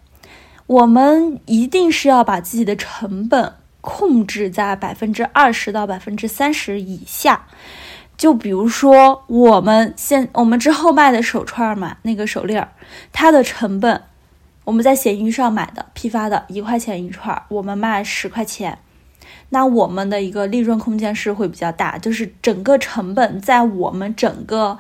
[0.67, 3.53] 我们一定是要把自己的成本。
[3.81, 7.47] 控制在百分之二十到百分之三十以下，
[8.16, 12.68] 就比如说我们现我们之后卖的手串嘛，那个手链儿，
[13.12, 14.03] 它的成本，
[14.64, 18.79] 我们在闲鱼上买的批发的一块钱一串，我们卖十块钱，
[19.51, 24.79] 那我们的一个利润空间是会比较大，就是整个成本在我们整个。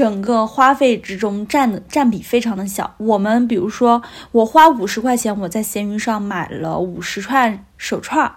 [0.00, 2.94] 整个花费之中占的占比非常的小。
[2.96, 8.32] 我们比如说，我花五十块钱，我在闲鱼上买了五十串手串，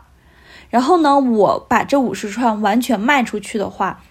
[0.69, 4.01] 然后呢，我把这五十串完全卖出去的话，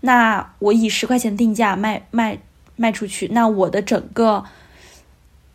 [0.00, 2.40] 那我以十块钱定价卖卖
[2.74, 4.42] 卖出去，那我的整个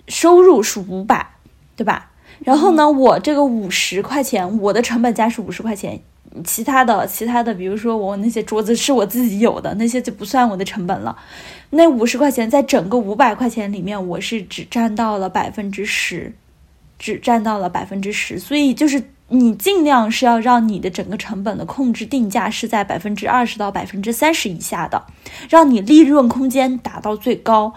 [0.07, 1.31] 收入是五百，
[1.75, 2.11] 对吧？
[2.45, 6.01] 然后呢，我这个五十块钱，我的成本价是五十块钱。
[6.43, 11.15] 其他的，其他的，比如说我那些桌子是我自己有的，那些就不算我的成本了。
[11.71, 16.33] 那五十块钱在整个五百块钱里面，我是只占到了百分之十，
[16.97, 18.39] 只占到了百分之十。
[18.39, 25.05] 所以就是你尽量是要让你的整个成本的控制定价是在百分之二十到百分之三十以下的，
[25.49, 27.73] 让你利润空间达到最高。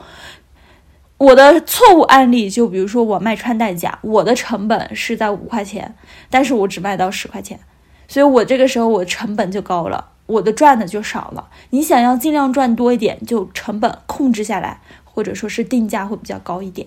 [1.17, 5.95] 我的错误案例就比如说我卖穿戴甲，我的成本是在五块钱，
[6.29, 7.59] 但是我只卖到十块钱。
[8.07, 11.49] 所以我这个时候我成本就高了，我的赚的就少了。
[11.71, 16.87] 你想要尽量赚多一点，就成本控制下来，或者说是定价会比较高一点。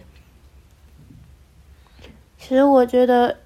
[2.38, 3.38] 其实我觉得，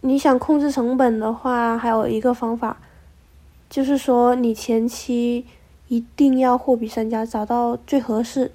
[0.00, 2.78] 你想控制成本的话，还有一个方法，
[3.68, 5.46] 就是说你前期
[5.88, 8.50] 一定要货比三家，找到最合适、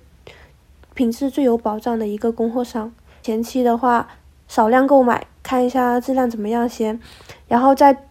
[0.93, 2.91] 品质最有保障的一个供货商。
[3.21, 4.09] 前期的话，
[4.47, 6.99] 少量购买，看一下质量怎么样先，
[7.47, 8.03] 然后再。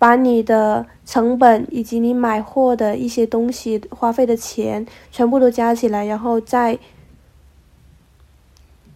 [0.00, 6.78] 把你的成本以及你买货的一些东西花费的钱全部都加起来，然后再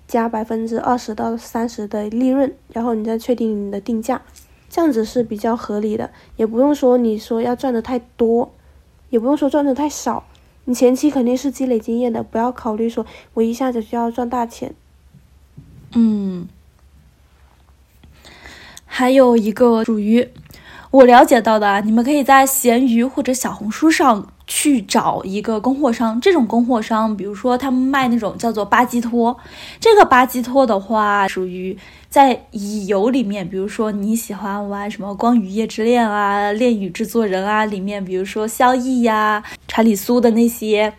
[0.08, 4.22] 加百分之二十到三十的利润，然后你再确定你的定价，
[4.70, 8.50] 这样子是比较合理的，也不用说你说要赚的太多，
[9.10, 10.24] 也不用说赚的太少，
[10.64, 14.74] 你前期肯定是积累经验的，不要考虑说我一下子就要赚大钱。
[15.92, 16.48] 嗯，
[18.86, 20.26] 还有一个属于。
[20.94, 26.20] 我了解到的啊，你们可以在闲鱼或者小红书上去找一个供货商。
[26.20, 29.36] 这种供货商，比如说他们卖那种叫做巴基托，
[29.80, 31.76] 这个巴基托的话，属于
[32.08, 40.92] 在乙游里面，比如说你喜欢玩什么《光与夜之恋》啊，《恋与制作人》啊，里面比如说萧逸呀、查理苏的那些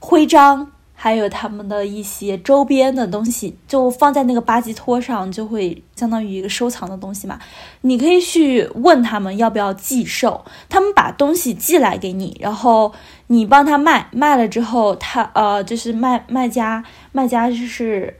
[0.00, 0.72] 徽章。
[0.98, 7.38] 还有他们的一些周边的东西，就放在那个吧唧托上，就会相当于一个收藏的东西嘛。
[7.82, 12.92] 你可以去问他们要不要寄售，他们把东西寄来给你，然后
[13.26, 16.82] 你帮他卖，卖了之后，他呃就是卖卖家，
[17.12, 18.18] 卖家就是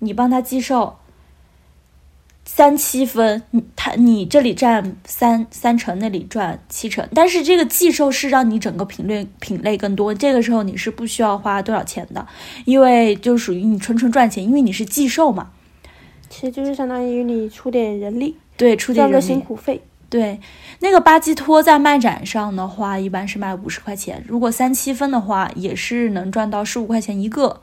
[0.00, 0.96] 你帮他寄售。
[2.52, 12.26] 三七分，你他你这里占三三成，那里赚七成，但是这个寄售是让你整个品类品类更多，这个时候你是不需要花多少钱的，
[12.64, 15.50] 因为就属于你纯纯赚钱，因为你是寄售嘛，
[16.28, 19.80] 其实就是相当于你出点人力，对，出点个辛苦费，
[20.10, 20.40] 对，
[20.80, 27.62] 那个巴基托在漫展上的话，一般是卖五十块钱，如果三七分的话，也是能赚到十五块钱一个。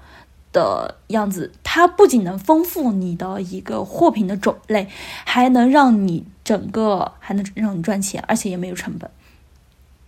[0.52, 4.88] 的样子，它不仅能丰富你的一个货品的种类，
[5.26, 9.10] 还能让你整个还能让你赚钱，而且也没有成本，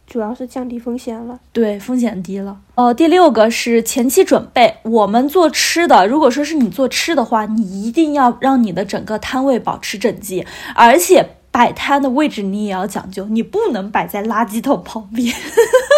[0.08, 1.40] 主要是降低风险了。
[1.54, 2.60] 对，风险低了。
[2.76, 4.78] 哦，第六个是前期准备。
[4.84, 15.36] 我们做吃的，如果说是你做吃的话，你一定要让你的整个摊位保持整洁，而且摆摊的位置你也要讲究，你不能摆在垃圾桶旁边。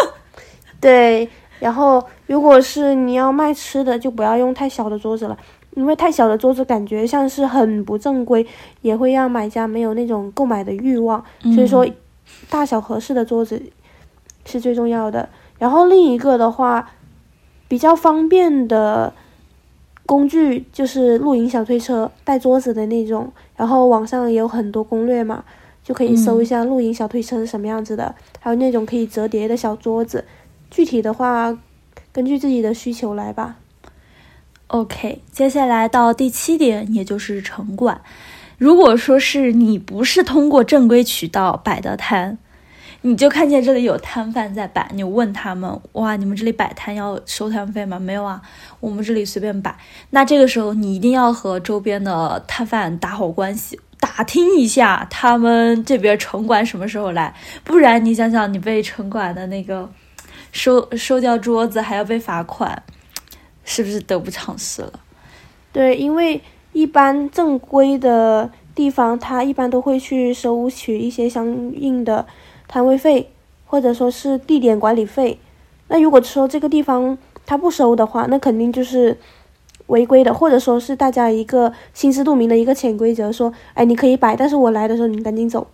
[0.81, 1.29] 对。
[1.61, 5.37] 然后，如果是你要卖吃的，就不要用太小的桌子了，
[5.75, 8.43] 因为太小的桌子感觉像是很不正规，
[8.81, 11.23] 也会让买家没有那种购买的欲望。
[11.53, 11.87] 所以说，
[12.49, 13.61] 大小合适的桌子
[14.43, 15.29] 是最重要的。
[15.59, 16.89] 然后另一个的话，
[17.67, 19.13] 比较方便的
[20.07, 23.31] 工具就是露营小推车，带桌子的那种。
[23.55, 25.43] 然后网上也有很多攻略嘛，
[25.83, 30.25] 就可以搜一下露营小推车是什么样子的，还有那种可以折叠的小桌子。
[30.71, 31.55] 具体的话，
[32.11, 33.57] 根据自己的需求来吧。
[34.67, 38.01] OK，接下来到第七点，也就是城管。
[38.57, 42.37] 如果说是你不是通过正规渠道摆的摊，
[43.01, 48.41] 你就看见这里有摊贩在摆，你问他们：“哇，你们这里摆摊要收摊费吗？”没有啊，
[48.79, 49.75] 我们这里随便摆。
[50.11, 59.89] 那这个时候你一定要和周边的摊贩打好关系，打听一下他们这边城管什么时候来，不然你想想，你被城管的那个。
[60.51, 62.83] 收收掉桌子还要被罚款，
[63.63, 64.93] 是不是得不偿失了？
[65.71, 66.41] 对，因为
[66.73, 72.25] 一般正规的地方，他一般都会去收取一些相应的
[72.67, 73.31] 摊位费，
[73.65, 75.39] 或者说是地点管理费。
[75.87, 79.17] 那如果说这个地方他不收的话，那肯定就是
[79.87, 85.67] 违规的，或者说是大家一个心知肚明的一个潜规则，说，哎，你可以摆，但是我来的时候你赶紧走。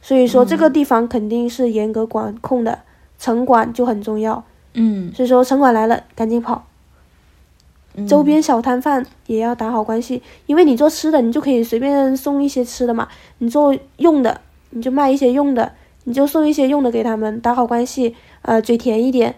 [0.00, 2.80] 所以说这个地方肯定是严格管控的。
[3.18, 4.44] 城管就很重要，
[4.74, 6.66] 嗯，所以说城管来了赶紧跑，
[7.94, 8.06] 嗯。
[8.06, 13.08] 周边小摊贩也要打好关系，因为你做吃的，你就可以随便送一些吃的嘛，
[13.38, 14.40] 你做用的，
[14.70, 15.72] 你就卖一些用的，
[16.04, 19.34] 你就送一些用的给他们，打好关系，呃，嘴甜一点，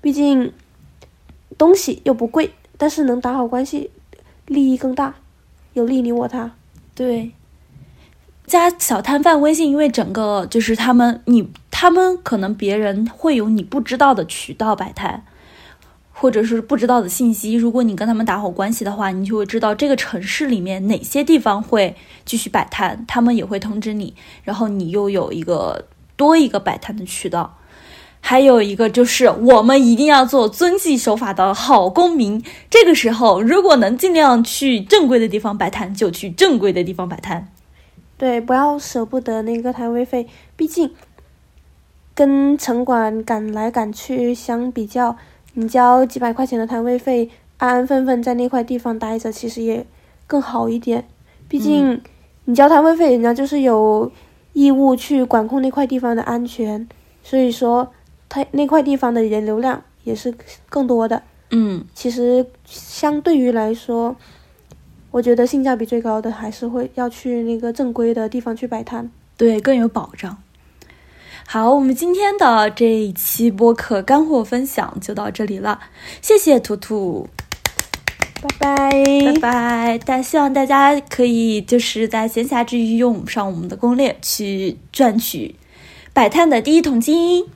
[0.00, 0.52] 毕竟
[1.58, 3.90] 东西又不贵，但是能打好关系，
[4.46, 5.14] 利益更大，
[5.72, 6.52] 有利你我他。
[6.94, 7.32] 对，
[8.46, 11.50] 加小摊贩微信，因为整个就是他们，你
[11.84, 15.22] 他们可能别人会有你不知道的渠道摆摊，
[16.14, 17.52] 或者是不知道的信息。
[17.52, 24.14] 如果你跟他们打好关系的话，你就会知道这个城市里面哪些地方会继续摆摊，他们也会通知你，
[24.44, 25.84] 然后你又有一个
[26.16, 27.58] 多一个摆摊的渠道。
[28.22, 32.42] 还有一个就是，我们一定要做遵纪守法的好公民。
[32.70, 37.52] 这个时候，如果能尽量去正规的地方摆摊，就去正规的地方摆摊。
[38.16, 40.26] 对，不要舍不得那个摊位费，
[40.56, 40.90] 毕竟
[42.14, 45.16] 跟城管赶来赶去相比较，
[45.54, 49.84] 你交几百块钱的摊位费，安安分分在那块地方待着，其实也
[50.26, 51.06] 更好一点。
[51.48, 52.00] 毕竟
[52.44, 54.10] 你交摊位费，人家就是有
[54.52, 56.88] 义务去管控那块地方的安全，
[57.22, 57.92] 所以说
[58.28, 60.32] 他那块地方的人流量也是
[60.68, 61.22] 更多的。
[61.50, 64.16] 嗯，其实相对于来说，
[65.10, 69.10] 我觉得性价比最高的还是会要去那个正规的地方去摆摊。
[69.36, 70.36] 对，更有保障。
[71.46, 75.78] 好，我们今天的这一期播客干货分享就到这里了，
[76.20, 77.28] 谢谢图图，
[78.58, 78.92] 拜拜，
[79.26, 80.00] 拜拜。
[80.04, 85.54] 但希望大家可以就是在闲暇之余用上我们的攻略，去赚取
[86.12, 87.46] 摆摊的第一桶金。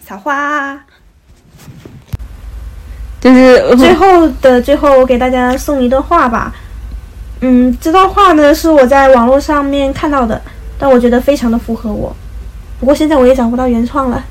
[0.00, 0.84] 撒花，
[3.20, 6.52] 就是 最后的最后，我给大家送一段话吧。
[7.40, 10.42] 嗯，这段话呢是我在网络上面看到的，
[10.76, 12.16] 但我觉得非常的符合我。
[12.82, 14.24] 不过现在我也找不到原创了。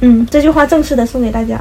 [0.00, 1.60] 嗯，这句话正式的送给大家：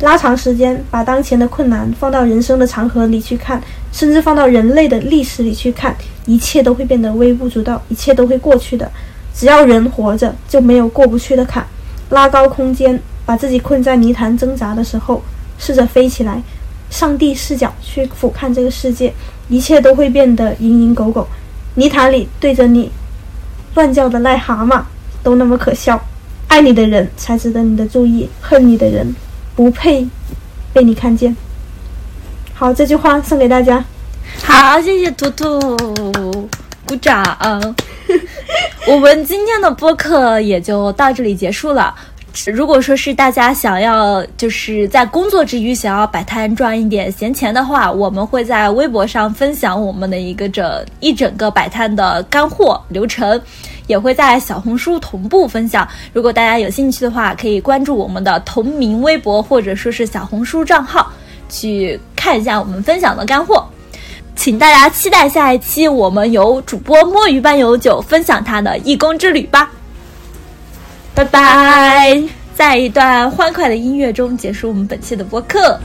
[0.00, 3.62] 拉长时间，把当前的困难放到人生的长河里去看，
[3.92, 5.94] 甚至放到人类的历史里去看，
[6.26, 8.90] 一切都会变得微不足道，一切都会过去的。
[9.32, 11.64] 只要人活着，就没有过不去的坎。
[12.08, 15.22] 拉高空间，把自己困在泥潭挣扎的时候，
[15.60, 16.42] 试着飞起来，
[16.90, 19.14] 上帝视角去俯瞰这个世界，
[19.48, 21.24] 一切都会变得蝇营狗苟。
[21.76, 22.90] 泥潭里对着你
[23.76, 24.82] 乱叫的癞蛤蟆
[25.22, 26.00] 都那么可笑，
[26.48, 29.14] 爱你的人才值得你的注意，恨你的人
[29.54, 30.06] 不配
[30.72, 31.36] 被你看见。
[32.54, 33.84] 好，这句话送给大家。
[34.42, 36.48] 好，谢谢图图，
[36.86, 37.24] 鼓掌。
[38.88, 41.94] 我们今天的播客也就到这里结束了。
[42.46, 53.40] 如果说是大家想要就是在工作之余想要摆摊赚一点闲钱的话，我们会在微博上分享我们的一个整一整个摆摊的干货流程，
[53.86, 55.86] 也会在小红书同步分享。
[56.12, 61.12] 如果大家有兴趣的话，可以关注我们的同名微博或者说是小红书账号，
[61.48, 63.66] 去看一下我们分享的干货。
[64.36, 69.70] 请大家期待下一期，我们由主播摸鱼般有酒分享他的义工之旅吧。
[71.14, 72.22] 拜拜！
[72.54, 75.78] 在一段欢快的音乐中结束我们本期的播客。